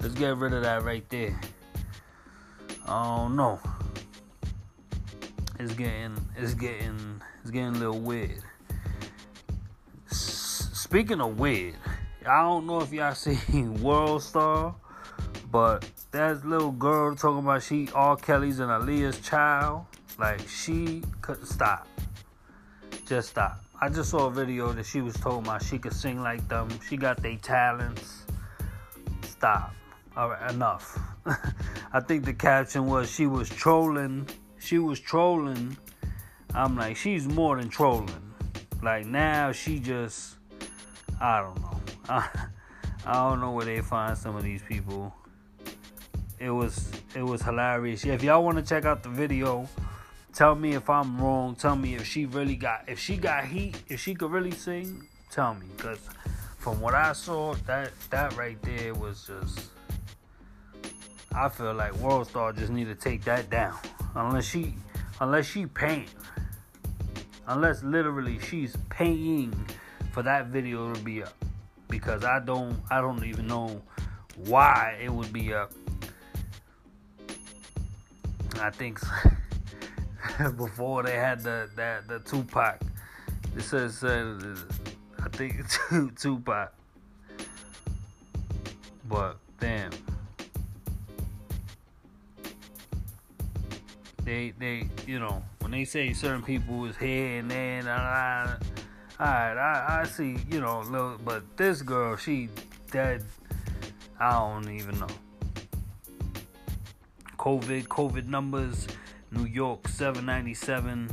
Let's 0.00 0.14
get 0.14 0.36
rid 0.36 0.54
of 0.54 0.64
that 0.64 0.82
right 0.82 1.08
there. 1.08 1.38
Oh 2.88 3.28
no. 3.28 3.60
It's 5.60 5.74
getting, 5.74 6.16
it's 6.36 6.54
getting, 6.54 7.22
it's 7.42 7.52
getting 7.52 7.76
a 7.76 7.78
little 7.78 8.00
weird. 8.00 8.42
Speaking 10.92 11.22
of 11.22 11.40
weird, 11.40 11.74
I 12.26 12.42
don't 12.42 12.66
know 12.66 12.82
if 12.82 12.92
y'all 12.92 13.14
seen 13.14 13.82
World 13.82 14.22
Star, 14.22 14.74
but 15.50 15.90
that 16.10 16.46
little 16.46 16.70
girl 16.70 17.14
talking 17.16 17.38
about 17.38 17.62
she 17.62 17.88
R. 17.94 18.14
Kelly's 18.14 18.58
and 18.58 18.70
Aaliyah's 18.70 19.18
child. 19.20 19.86
Like 20.18 20.46
she 20.46 21.02
couldn't 21.22 21.46
stop. 21.46 21.88
Just 23.06 23.30
stop. 23.30 23.64
I 23.80 23.88
just 23.88 24.10
saw 24.10 24.26
a 24.26 24.30
video 24.30 24.70
that 24.74 24.84
she 24.84 25.00
was 25.00 25.14
told 25.14 25.46
my 25.46 25.56
she 25.56 25.78
could 25.78 25.94
sing 25.94 26.20
like 26.20 26.46
them. 26.50 26.68
She 26.86 26.98
got 26.98 27.22
their 27.22 27.38
talents. 27.38 28.26
Stop. 29.22 29.72
All 30.14 30.28
right, 30.28 30.50
enough. 30.50 30.98
I 31.94 32.00
think 32.00 32.26
the 32.26 32.34
caption 32.34 32.84
was 32.84 33.10
she 33.10 33.26
was 33.26 33.48
trolling. 33.48 34.28
She 34.58 34.78
was 34.78 35.00
trolling. 35.00 35.74
I'm 36.54 36.76
like, 36.76 36.98
she's 36.98 37.26
more 37.26 37.56
than 37.56 37.70
trolling. 37.70 38.34
Like 38.82 39.06
now 39.06 39.52
she 39.52 39.78
just 39.78 40.36
I 41.22 41.40
don't 41.40 41.60
know. 41.60 41.80
I, 42.08 42.28
I 43.06 43.12
don't 43.14 43.40
know 43.40 43.52
where 43.52 43.64
they 43.64 43.80
find 43.80 44.16
some 44.18 44.36
of 44.36 44.42
these 44.42 44.62
people. 44.62 45.14
It 46.38 46.50
was 46.50 46.90
it 47.14 47.22
was 47.22 47.40
hilarious. 47.40 48.04
Yeah, 48.04 48.14
if 48.14 48.22
y'all 48.22 48.44
want 48.44 48.58
to 48.58 48.64
check 48.64 48.84
out 48.84 49.02
the 49.02 49.08
video, 49.08 49.68
Tell 50.32 50.54
me 50.54 50.72
if 50.72 50.88
I'm 50.88 51.20
wrong. 51.20 51.54
Tell 51.54 51.76
me 51.76 51.94
if 51.94 52.06
she 52.06 52.24
really 52.24 52.56
got 52.56 52.84
if 52.88 52.98
she 52.98 53.16
got 53.16 53.44
heat, 53.44 53.82
if 53.88 54.00
she 54.00 54.14
could 54.14 54.30
really 54.30 54.50
sing. 54.50 55.06
Tell 55.30 55.54
me, 55.54 55.66
cause 55.76 55.98
from 56.58 56.80
what 56.80 56.94
I 56.94 57.12
saw, 57.12 57.54
that 57.66 57.92
that 58.10 58.34
right 58.36 58.60
there 58.62 58.94
was 58.94 59.26
just. 59.26 59.68
I 61.34 61.48
feel 61.48 61.74
like 61.74 61.94
World 61.96 62.28
Star 62.28 62.52
just 62.52 62.70
need 62.70 62.86
to 62.86 62.94
take 62.94 63.24
that 63.24 63.50
down, 63.50 63.78
unless 64.14 64.44
she, 64.44 64.74
unless 65.20 65.46
she 65.46 65.64
paint, 65.64 66.08
unless 67.46 67.82
literally 67.82 68.38
she's 68.38 68.76
paying 68.90 69.54
for 70.12 70.22
that 70.22 70.46
video 70.46 70.92
to 70.92 71.00
be 71.00 71.22
up, 71.22 71.34
because 71.88 72.24
I 72.24 72.38
don't, 72.40 72.76
I 72.90 73.00
don't 73.00 73.24
even 73.24 73.46
know 73.46 73.82
why 74.46 74.98
it 75.02 75.10
would 75.10 75.32
be 75.32 75.52
up. 75.52 75.72
I 78.60 78.70
think. 78.70 79.00
before 80.56 81.02
they 81.02 81.16
had 81.16 81.42
the 81.42 81.68
that 81.76 82.08
the 82.08 82.18
Tupac. 82.20 82.80
It 83.56 83.62
says 83.62 84.02
uh, 84.02 84.56
I 85.22 85.28
think 85.28 85.62
Tupac. 86.18 86.72
But 89.08 89.36
damn. 89.60 89.90
They 94.24 94.52
they 94.58 94.88
you 95.06 95.18
know 95.18 95.42
when 95.60 95.72
they 95.72 95.84
say 95.84 96.12
certain 96.12 96.42
people 96.42 96.84
is 96.84 96.96
here 96.96 97.38
and 97.38 97.50
there 97.50 97.78
and 97.78 97.88
alright 99.22 99.56
I, 99.56 100.00
I 100.00 100.06
see 100.06 100.38
you 100.50 100.60
know 100.60 100.80
little 100.80 101.18
but 101.24 101.56
this 101.56 101.82
girl 101.82 102.16
she 102.16 102.48
dead 102.90 103.22
I 104.18 104.32
don't 104.32 104.68
even 104.68 104.98
know 104.98 105.06
COVID 107.38 107.86
COVID 107.86 108.26
numbers 108.26 108.88
New 109.32 109.46
York 109.46 109.88
797, 109.88 111.10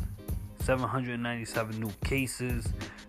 797 0.59 1.79
new 1.79 1.91
cases. 2.03 2.67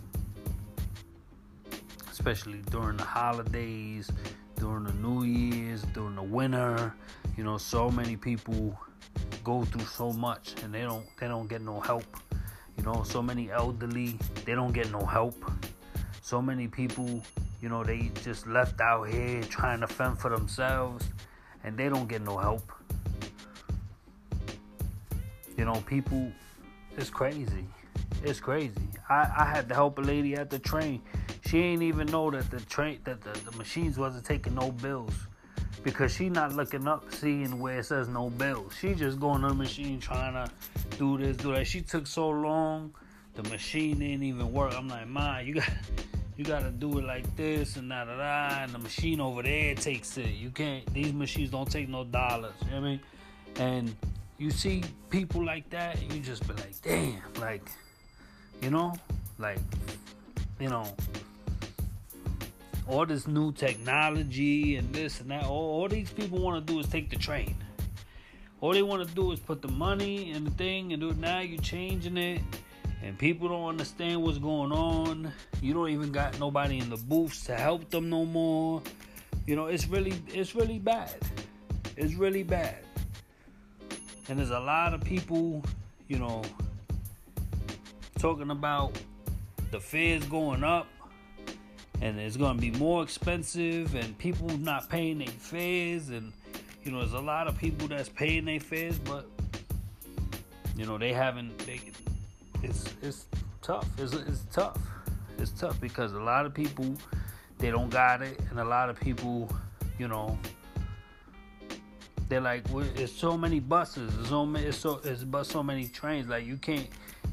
especially 2.11 2.61
during 2.69 2.95
the 2.95 3.03
holidays, 3.03 4.09
during 4.57 4.85
the 4.85 4.93
New 4.93 5.23
Year's, 5.23 5.81
during 5.93 6.15
the 6.15 6.23
winter. 6.23 6.93
You 7.37 7.43
know, 7.43 7.57
so 7.57 7.91
many 7.91 8.15
people 8.15 8.77
go 9.43 9.65
through 9.65 9.85
so 9.85 10.13
much 10.13 10.55
and 10.63 10.73
they 10.73 10.81
don't 10.81 11.05
they 11.19 11.27
don't 11.27 11.47
get 11.47 11.61
no 11.61 11.81
help. 11.81 12.05
You 12.77 12.83
know, 12.83 13.03
so 13.03 13.21
many 13.21 13.51
elderly, 13.51 14.17
they 14.45 14.55
don't 14.55 14.71
get 14.71 14.91
no 14.91 15.05
help. 15.05 15.35
So 16.21 16.41
many 16.41 16.67
people, 16.67 17.21
you 17.61 17.69
know, 17.69 17.83
they 17.83 18.11
just 18.23 18.47
left 18.47 18.79
out 18.79 19.09
here 19.09 19.43
trying 19.43 19.81
to 19.81 19.87
fend 19.87 20.17
for 20.19 20.29
themselves 20.29 21.07
and 21.63 21.77
they 21.77 21.89
don't 21.89 22.07
get 22.07 22.21
no 22.21 22.37
help. 22.37 22.71
You 25.57 25.65
know, 25.65 25.81
people, 25.85 26.31
it's 26.97 27.09
crazy. 27.09 27.65
It's 28.23 28.39
crazy. 28.39 28.87
I, 29.09 29.29
I 29.37 29.45
had 29.45 29.69
to 29.69 29.75
help 29.75 29.99
a 29.99 30.01
lady 30.01 30.35
at 30.35 30.49
the 30.49 30.59
train. 30.59 31.01
She 31.45 31.59
ain't 31.59 31.83
even 31.83 32.07
know 32.07 32.31
that 32.31 32.49
the 32.49 32.61
train 32.61 32.99
that 33.03 33.21
the, 33.21 33.37
the 33.49 33.55
machines 33.57 33.97
wasn't 33.97 34.25
taking 34.25 34.55
no 34.55 34.71
bills 34.71 35.27
because 35.85 36.15
she 36.15 36.29
not 36.29 36.51
looking 36.53 36.87
up 36.87 37.13
seeing 37.13 37.59
where 37.59 37.79
it 37.79 37.85
says 37.85 38.07
no 38.07 38.31
bills. 38.31 38.73
She 38.81 38.95
just 38.95 39.19
going 39.19 39.43
to 39.43 39.49
the 39.49 39.53
machine 39.53 39.99
trying 39.99 40.33
to 40.33 40.51
do 40.97 41.15
this, 41.19 41.37
do 41.37 41.53
that. 41.53 41.67
She 41.67 41.81
took 41.81 42.07
so 42.07 42.27
long, 42.27 42.93
the 43.35 43.43
machine 43.43 43.99
didn't 43.99 44.23
even 44.23 44.51
work. 44.51 44.73
I'm 44.75 44.87
like, 44.89 45.07
Ma, 45.07 45.37
you 45.37 45.53
got 45.53 45.69
you 46.37 46.43
gotta 46.43 46.71
do 46.71 46.97
it 46.97 47.05
like 47.05 47.33
this 47.37 47.77
and 47.77 47.89
da 47.89 48.03
da 48.03 48.17
da 48.17 48.63
and 48.63 48.73
the 48.73 48.79
machine 48.79 49.21
over 49.21 49.43
there 49.43 49.75
takes 49.75 50.17
it. 50.17 50.31
You 50.31 50.49
can't 50.49 50.91
these 50.91 51.13
machines 51.13 51.51
don't 51.51 51.71
take 51.71 51.87
no 51.87 52.03
dollars. 52.03 52.53
You 52.65 52.71
know 52.71 52.81
what 52.81 52.87
I 52.87 52.89
mean? 52.89 52.99
And 53.57 53.95
you 54.39 54.49
see 54.49 54.83
people 55.11 55.45
like 55.45 55.69
that, 55.69 56.01
you 56.01 56.19
just 56.19 56.47
be 56.47 56.55
like, 56.55 56.81
damn, 56.81 57.21
like, 57.39 57.69
you 58.59 58.71
know, 58.71 58.95
like, 59.37 59.59
you 60.59 60.67
know, 60.67 60.93
all 62.87 63.05
this 63.05 63.27
new 63.27 63.51
technology 63.51 64.75
and 64.75 64.93
this 64.93 65.19
and 65.21 65.31
that. 65.31 65.45
All, 65.45 65.81
all 65.81 65.87
these 65.87 66.11
people 66.11 66.39
want 66.39 66.65
to 66.65 66.73
do 66.73 66.79
is 66.79 66.87
take 66.87 67.09
the 67.09 67.15
train. 67.15 67.55
All 68.61 68.73
they 68.73 68.83
want 68.83 69.07
to 69.07 69.15
do 69.15 69.31
is 69.31 69.39
put 69.39 69.61
the 69.61 69.67
money 69.67 70.31
in 70.31 70.43
the 70.43 70.51
thing 70.51 70.93
and 70.93 71.01
do 71.01 71.09
it. 71.09 71.17
Now 71.17 71.39
you're 71.39 71.61
changing 71.61 72.17
it, 72.17 72.41
and 73.03 73.17
people 73.17 73.47
don't 73.47 73.67
understand 73.67 74.21
what's 74.23 74.37
going 74.37 74.71
on. 74.71 75.31
You 75.61 75.73
don't 75.73 75.89
even 75.89 76.11
got 76.11 76.39
nobody 76.39 76.79
in 76.79 76.89
the 76.89 76.97
booths 76.97 77.43
to 77.45 77.55
help 77.55 77.89
them 77.89 78.09
no 78.09 78.25
more. 78.25 78.81
You 79.45 79.55
know, 79.55 79.67
it's 79.67 79.87
really, 79.87 80.13
it's 80.33 80.55
really 80.55 80.79
bad. 80.79 81.15
It's 81.97 82.15
really 82.15 82.43
bad. 82.43 82.77
And 84.27 84.39
there's 84.39 84.49
a 84.49 84.59
lot 84.59 84.93
of 84.93 85.01
people, 85.03 85.61
you 86.07 86.17
know, 86.17 86.41
talking 88.17 88.49
about 88.49 88.97
the 89.71 89.79
fares 89.79 90.25
going 90.25 90.63
up 90.63 90.87
and 92.05 92.19
it's 92.19 92.37
going 92.37 92.55
to 92.55 92.61
be 92.61 92.69
more 92.77 93.01
expensive 93.01 93.95
and 93.95 94.15
people 94.19 94.47
not 94.59 94.87
paying 94.89 95.17
their 95.17 95.27
fares 95.27 96.09
and 96.09 96.31
you 96.83 96.91
know 96.91 96.99
there's 96.99 97.13
a 97.13 97.19
lot 97.19 97.47
of 97.47 97.57
people 97.57 97.87
that's 97.87 98.09
paying 98.09 98.45
their 98.45 98.59
fares 98.59 98.99
but 98.99 99.25
you 100.77 100.85
know 100.85 100.99
they 100.99 101.11
haven't 101.11 101.57
they, 101.59 101.81
it's 102.61 102.93
it's 103.01 103.25
tough 103.63 103.87
it's, 103.97 104.13
it's 104.13 104.45
tough 104.53 104.77
it's 105.39 105.51
tough 105.51 105.81
because 105.81 106.13
a 106.13 106.19
lot 106.19 106.45
of 106.45 106.53
people 106.53 106.95
they 107.57 107.71
don't 107.71 107.89
got 107.89 108.21
it 108.21 108.39
and 108.51 108.59
a 108.59 108.63
lot 108.63 108.87
of 108.87 108.99
people 108.99 109.49
you 109.97 110.07
know 110.07 110.37
they're 112.27 112.41
like, 112.41 112.63
well, 112.71 112.83
it's 112.95 113.13
so 113.13 113.37
many 113.37 113.59
buses, 113.59 114.11
there's 114.15 114.29
so 114.29 114.47
many, 114.47 114.65
it's 114.65 114.77
so 114.77 114.99
it's 115.03 115.23
but 115.23 115.45
so 115.45 115.61
many 115.61 115.87
trains. 115.87 116.27
Like 116.27 116.43
you 116.43 116.57
can't, 116.57 116.87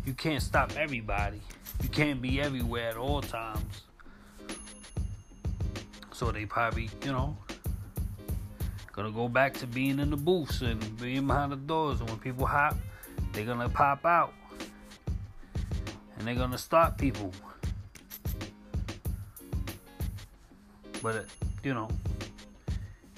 you 0.04 0.12
can't 0.12 0.42
stop 0.42 0.76
everybody. 0.76 1.40
You 1.82 1.88
can't 1.88 2.20
be 2.20 2.42
everywhere 2.42 2.90
at 2.90 2.98
all 2.98 3.22
times. 3.22 3.84
So 6.22 6.30
they 6.30 6.46
probably, 6.46 6.88
you 7.04 7.10
know, 7.10 7.36
gonna 8.92 9.10
go 9.10 9.26
back 9.26 9.54
to 9.54 9.66
being 9.66 9.98
in 9.98 10.10
the 10.10 10.16
booths 10.16 10.62
and 10.62 10.78
being 11.00 11.26
behind 11.26 11.50
the 11.50 11.56
doors. 11.56 11.98
And 11.98 12.08
when 12.08 12.20
people 12.20 12.46
hop, 12.46 12.76
they're 13.32 13.44
gonna 13.44 13.68
pop 13.68 14.06
out, 14.06 14.32
and 16.16 16.24
they're 16.24 16.36
gonna 16.36 16.58
stop 16.58 16.96
people. 16.96 17.32
But 21.02 21.26
you 21.64 21.74
know, 21.74 21.88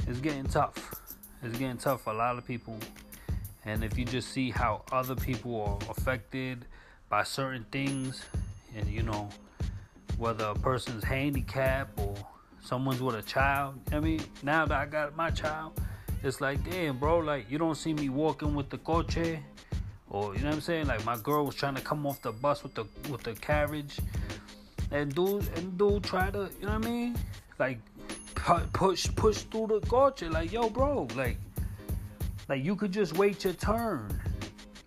it's 0.07 0.21
getting 0.21 0.47
tough. 0.47 0.95
It's 1.43 1.59
getting 1.59 1.77
tough 1.77 2.05
for 2.05 2.15
a 2.15 2.17
lot 2.17 2.39
of 2.39 2.47
people. 2.47 2.79
And 3.67 3.85
if 3.85 3.99
you 3.99 4.07
just 4.07 4.31
see 4.31 4.49
how 4.51 4.83
other 4.91 5.15
people 5.15 5.61
are 5.61 5.91
affected 5.91 6.65
by 7.11 7.25
certain 7.25 7.67
things, 7.71 8.23
and 8.75 8.89
you 8.89 9.03
know, 9.03 9.29
whether 10.17 10.47
a 10.47 10.55
person's 10.55 11.05
handicapped 11.05 12.01
or 12.01 12.15
someone's 12.65 13.01
with 13.01 13.15
a 13.15 13.23
child, 13.23 13.79
I 13.93 14.01
mean, 14.01 14.23
now 14.43 14.67
that 14.67 14.81
I 14.81 14.87
got 14.87 15.15
my 15.15 15.31
child, 15.31 15.79
it's 16.23 16.41
like, 16.41 16.65
damn, 16.69 16.99
bro, 16.99 17.19
like 17.19 17.51
you 17.51 17.59
don't 17.59 17.77
see 17.77 17.93
me 17.93 18.09
walking 18.09 18.55
with 18.55 18.71
the 18.71 18.79
coche, 18.79 19.39
or 20.09 20.35
you 20.35 20.41
know 20.41 20.49
what 20.49 20.55
I'm 20.55 20.61
saying? 20.61 20.87
Like 20.87 21.05
my 21.05 21.19
girl 21.19 21.45
was 21.45 21.55
trying 21.55 21.75
to 21.75 21.83
come 21.83 22.07
off 22.07 22.23
the 22.23 22.33
bus 22.33 22.63
with 22.63 22.75
the 22.75 22.87
with 23.11 23.23
the 23.23 23.35
carriage, 23.35 23.99
and 24.91 25.15
dude 25.15 25.47
and 25.57 25.77
dude 25.77 26.03
try 26.03 26.31
to, 26.31 26.49
you 26.61 26.67
know 26.67 26.79
what 26.79 26.87
I 26.87 26.91
mean? 26.91 27.17
Like 27.59 27.79
push 28.73 29.09
push 29.15 29.43
through 29.43 29.67
the 29.67 29.81
culture. 29.81 30.31
Like, 30.31 30.53
yo, 30.53 30.71
bro, 30.71 31.09
like, 31.15 31.37
like 32.49 32.65
you 32.65 32.77
could 32.77 32.93
just 32.93 33.17
wait 33.17 33.45
your 33.45 33.55
turn. 33.55 34.21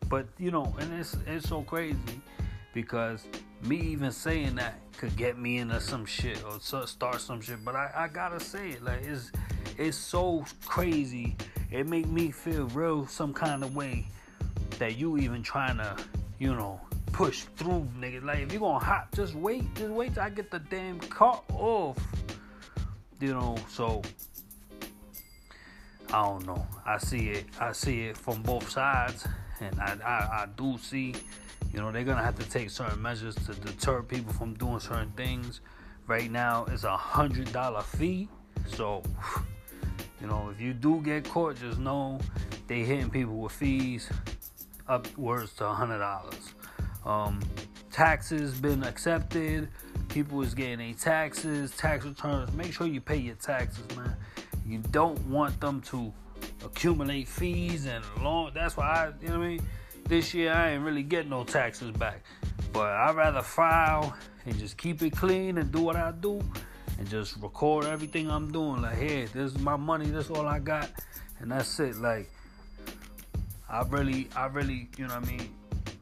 But 0.09 0.27
you 0.37 0.51
know, 0.51 0.75
and 0.79 0.93
it's 0.93 1.15
it's 1.27 1.49
so 1.49 1.61
crazy 1.61 1.97
because 2.73 3.27
me 3.63 3.77
even 3.77 4.11
saying 4.11 4.55
that 4.55 4.79
could 4.97 5.15
get 5.15 5.37
me 5.37 5.57
into 5.57 5.79
some 5.79 6.05
shit 6.05 6.43
or 6.43 6.59
start 6.59 7.21
some 7.21 7.41
shit. 7.41 7.63
But 7.63 7.75
I, 7.75 7.91
I 7.95 8.07
gotta 8.07 8.39
say 8.39 8.69
it, 8.71 8.83
like 8.83 9.03
it's 9.03 9.31
it's 9.77 9.97
so 9.97 10.45
crazy. 10.65 11.35
It 11.71 11.87
make 11.87 12.07
me 12.07 12.31
feel 12.31 12.65
real 12.67 13.07
some 13.07 13.33
kind 13.33 13.63
of 13.63 13.75
way 13.75 14.07
that 14.79 14.97
you 14.97 15.17
even 15.17 15.43
trying 15.43 15.77
to, 15.77 15.97
you 16.39 16.53
know, 16.53 16.79
push 17.11 17.41
through, 17.55 17.87
nigga. 17.99 18.23
Like 18.23 18.39
if 18.39 18.53
you 18.53 18.59
gonna 18.59 18.83
hop, 18.83 19.13
just 19.15 19.35
wait, 19.35 19.73
just 19.75 19.89
wait 19.89 20.13
till 20.13 20.23
I 20.23 20.29
get 20.29 20.49
the 20.49 20.59
damn 20.59 20.99
car 20.99 21.41
off 21.53 21.97
you 23.19 23.33
know, 23.33 23.57
so 23.69 24.01
I 26.13 26.23
don't 26.23 26.45
know. 26.45 26.65
I 26.85 26.97
see 26.97 27.29
it. 27.29 27.45
I 27.59 27.71
see 27.71 28.05
it 28.05 28.17
from 28.17 28.41
both 28.43 28.69
sides, 28.69 29.27
and 29.59 29.79
I, 29.79 29.97
I, 30.03 30.43
I 30.43 30.47
do 30.55 30.77
see, 30.77 31.15
you 31.73 31.79
know, 31.79 31.91
they're 31.91 32.03
gonna 32.03 32.23
have 32.23 32.37
to 32.39 32.49
take 32.49 32.69
certain 32.69 33.01
measures 33.01 33.35
to 33.35 33.53
deter 33.53 34.01
people 34.01 34.33
from 34.33 34.53
doing 34.55 34.79
certain 34.79 35.11
things. 35.11 35.61
Right 36.07 36.31
now, 36.31 36.65
it's 36.69 36.83
a 36.83 36.95
hundred 36.95 37.51
dollar 37.51 37.81
fee, 37.81 38.29
so 38.67 39.03
you 40.21 40.27
know, 40.27 40.49
if 40.49 40.61
you 40.61 40.73
do 40.73 41.01
get 41.01 41.27
caught, 41.29 41.57
just 41.57 41.79
know 41.79 42.19
they 42.67 42.79
hitting 42.83 43.09
people 43.09 43.35
with 43.35 43.51
fees 43.51 44.09
upwards 44.87 45.53
to 45.53 45.65
a 45.65 45.73
hundred 45.73 45.99
dollars. 45.99 46.53
Um, 47.05 47.41
taxes 47.91 48.59
been 48.59 48.83
accepted 48.83 49.69
people 50.09 50.41
is 50.41 50.53
getting 50.53 50.79
their 50.79 50.93
taxes, 50.93 51.71
tax 51.77 52.05
returns. 52.05 52.51
Make 52.53 52.73
sure 52.73 52.87
you 52.87 53.01
pay 53.01 53.17
your 53.17 53.35
taxes, 53.35 53.83
man. 53.95 54.15
You 54.65 54.79
don't 54.91 55.19
want 55.27 55.59
them 55.59 55.81
to 55.81 56.11
accumulate 56.65 57.27
fees 57.27 57.85
and 57.85 58.03
long. 58.21 58.51
That's 58.53 58.75
why 58.75 58.85
I, 58.85 59.13
you 59.21 59.29
know 59.29 59.39
what 59.39 59.45
I 59.45 59.49
mean. 59.49 59.61
This 60.07 60.33
year 60.33 60.53
I 60.53 60.71
ain't 60.71 60.83
really 60.83 61.03
getting 61.03 61.31
no 61.31 61.43
taxes 61.43 61.91
back, 61.91 62.23
but 62.71 62.93
I'd 62.93 63.15
rather 63.15 63.41
file 63.41 64.15
and 64.45 64.57
just 64.57 64.77
keep 64.77 65.01
it 65.01 65.13
clean 65.13 65.57
and 65.57 65.69
do 65.69 65.81
what 65.81 65.97
I 65.97 66.11
do, 66.11 66.41
and 66.97 67.09
just 67.09 67.35
record 67.41 67.83
everything 67.83 68.31
I'm 68.31 68.49
doing. 68.49 68.81
Like, 68.81 68.95
hey, 68.95 69.25
this 69.25 69.51
is 69.51 69.59
my 69.59 69.75
money. 69.75 70.05
This 70.05 70.25
is 70.25 70.31
all 70.31 70.47
I 70.47 70.59
got, 70.59 70.89
and 71.39 71.51
that's 71.51 71.77
it. 71.81 71.97
Like, 71.97 72.29
I 73.69 73.83
really, 73.83 74.29
I 74.33 74.45
really, 74.45 74.87
you 74.97 75.07
know 75.07 75.15
what 75.15 75.27
I 75.27 75.29
mean, 75.29 75.53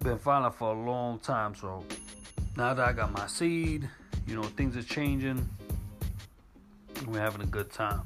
been 0.04 0.20
filing 0.20 0.52
for 0.52 0.76
a 0.76 0.80
long 0.80 1.18
time, 1.18 1.56
so 1.56 1.84
now 2.56 2.76
that 2.76 2.88
I 2.88 2.94
got 2.94 3.12
my 3.12 3.26
seed, 3.26 3.90
you 4.28 4.36
know, 4.36 4.44
things 4.44 4.78
are 4.78 4.84
changing. 4.84 5.50
We're 7.08 7.20
having 7.20 7.42
a 7.42 7.48
good 7.48 7.72
time. 7.72 8.02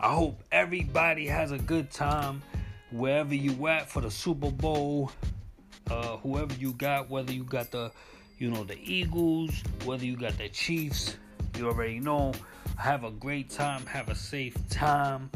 I 0.00 0.14
hope 0.14 0.42
everybody 0.50 1.26
has 1.26 1.52
a 1.52 1.58
good 1.58 1.90
time 1.90 2.42
wherever 2.90 3.34
you 3.34 3.66
at 3.66 3.90
for 3.90 4.00
the 4.00 4.10
Super 4.10 4.50
Bowl. 4.50 5.12
Uh, 5.90 6.16
whoever 6.18 6.54
you 6.54 6.72
got, 6.72 7.10
whether 7.10 7.32
you 7.32 7.44
got 7.44 7.70
the, 7.70 7.90
you 8.38 8.50
know, 8.50 8.64
the 8.64 8.78
Eagles, 8.78 9.62
whether 9.84 10.04
you 10.04 10.16
got 10.16 10.36
the 10.38 10.48
Chiefs, 10.48 11.16
you 11.58 11.68
already 11.68 12.00
know. 12.00 12.32
Have 12.76 13.04
a 13.04 13.10
great 13.10 13.50
time. 13.50 13.84
Have 13.86 14.08
a 14.08 14.14
safe 14.14 14.56
time. 14.68 15.30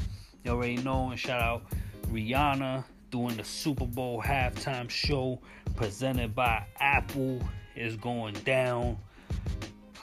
You 0.45 0.53
already 0.53 0.79
know. 0.79 1.11
And 1.11 1.19
shout 1.19 1.43
out 1.43 1.63
Rihanna 2.11 2.85
doing 3.11 3.37
the 3.37 3.45
Super 3.45 3.87
Bowl 3.87 4.23
halftime 4.23 4.89
show 4.89 5.41
presented 5.77 6.35
by 6.35 6.65
Apple 6.81 7.41
is 7.75 7.97
going 7.97 8.35
down. 8.45 8.97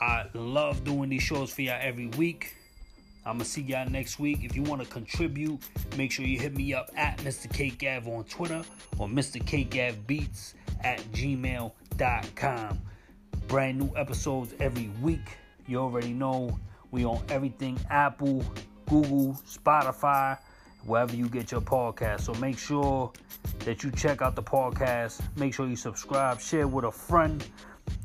I 0.00 0.26
love 0.34 0.84
doing 0.84 1.10
these 1.10 1.22
shows 1.22 1.52
for 1.52 1.62
y'all 1.62 1.78
every 1.80 2.08
week. 2.08 2.54
I'm 3.26 3.34
gonna 3.34 3.44
see 3.44 3.62
y'all 3.62 3.88
next 3.88 4.18
week. 4.18 4.44
If 4.44 4.54
you 4.54 4.62
want 4.62 4.82
to 4.82 4.88
contribute, 4.88 5.60
make 5.96 6.12
sure 6.12 6.26
you 6.26 6.38
hit 6.38 6.54
me 6.56 6.74
up 6.74 6.90
at 6.96 7.18
Mr. 7.18 7.52
Cake 7.52 7.82
Ave 7.86 8.10
on 8.10 8.24
Twitter 8.24 8.62
or 8.98 9.08
Mr. 9.08 9.44
Cake 9.44 9.72
Ave 9.72 9.96
Beats 10.06 10.54
at 10.82 11.00
gmail.com. 11.12 12.80
Brand 13.48 13.78
new 13.78 13.90
episodes 13.96 14.54
every 14.60 14.90
week. 15.00 15.38
You 15.66 15.78
already 15.78 16.12
know 16.12 16.58
we 16.90 17.04
on 17.04 17.22
everything 17.28 17.78
Apple, 17.90 18.44
Google, 18.88 19.40
Spotify, 19.46 20.38
wherever 20.84 21.16
you 21.16 21.28
get 21.28 21.50
your 21.50 21.60
podcast. 21.60 22.22
So 22.22 22.34
make 22.34 22.58
sure 22.58 23.12
that 23.60 23.82
you 23.82 23.90
check 23.90 24.22
out 24.22 24.36
the 24.36 24.42
podcast. 24.42 25.20
Make 25.36 25.54
sure 25.54 25.66
you 25.66 25.76
subscribe, 25.76 26.40
share 26.40 26.68
with 26.68 26.84
a 26.84 26.92
friend. 26.92 27.42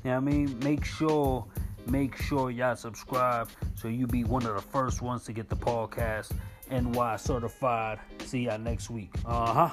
You 0.03 0.11
know 0.11 0.11
what 0.11 0.17
I 0.17 0.19
mean? 0.19 0.59
Make 0.59 0.85
sure, 0.85 1.45
make 1.87 2.15
sure 2.21 2.51
y'all 2.51 2.75
subscribe 2.75 3.49
so 3.75 3.87
you 3.87 4.07
be 4.07 4.23
one 4.23 4.45
of 4.45 4.55
the 4.55 4.61
first 4.61 5.01
ones 5.01 5.23
to 5.25 5.33
get 5.33 5.49
the 5.49 5.55
podcast 5.55 6.31
NY 6.71 7.15
certified. 7.17 7.99
See 8.25 8.45
y'all 8.45 8.59
next 8.59 8.89
week. 8.89 9.11
Uh 9.25 9.53
huh. 9.53 9.69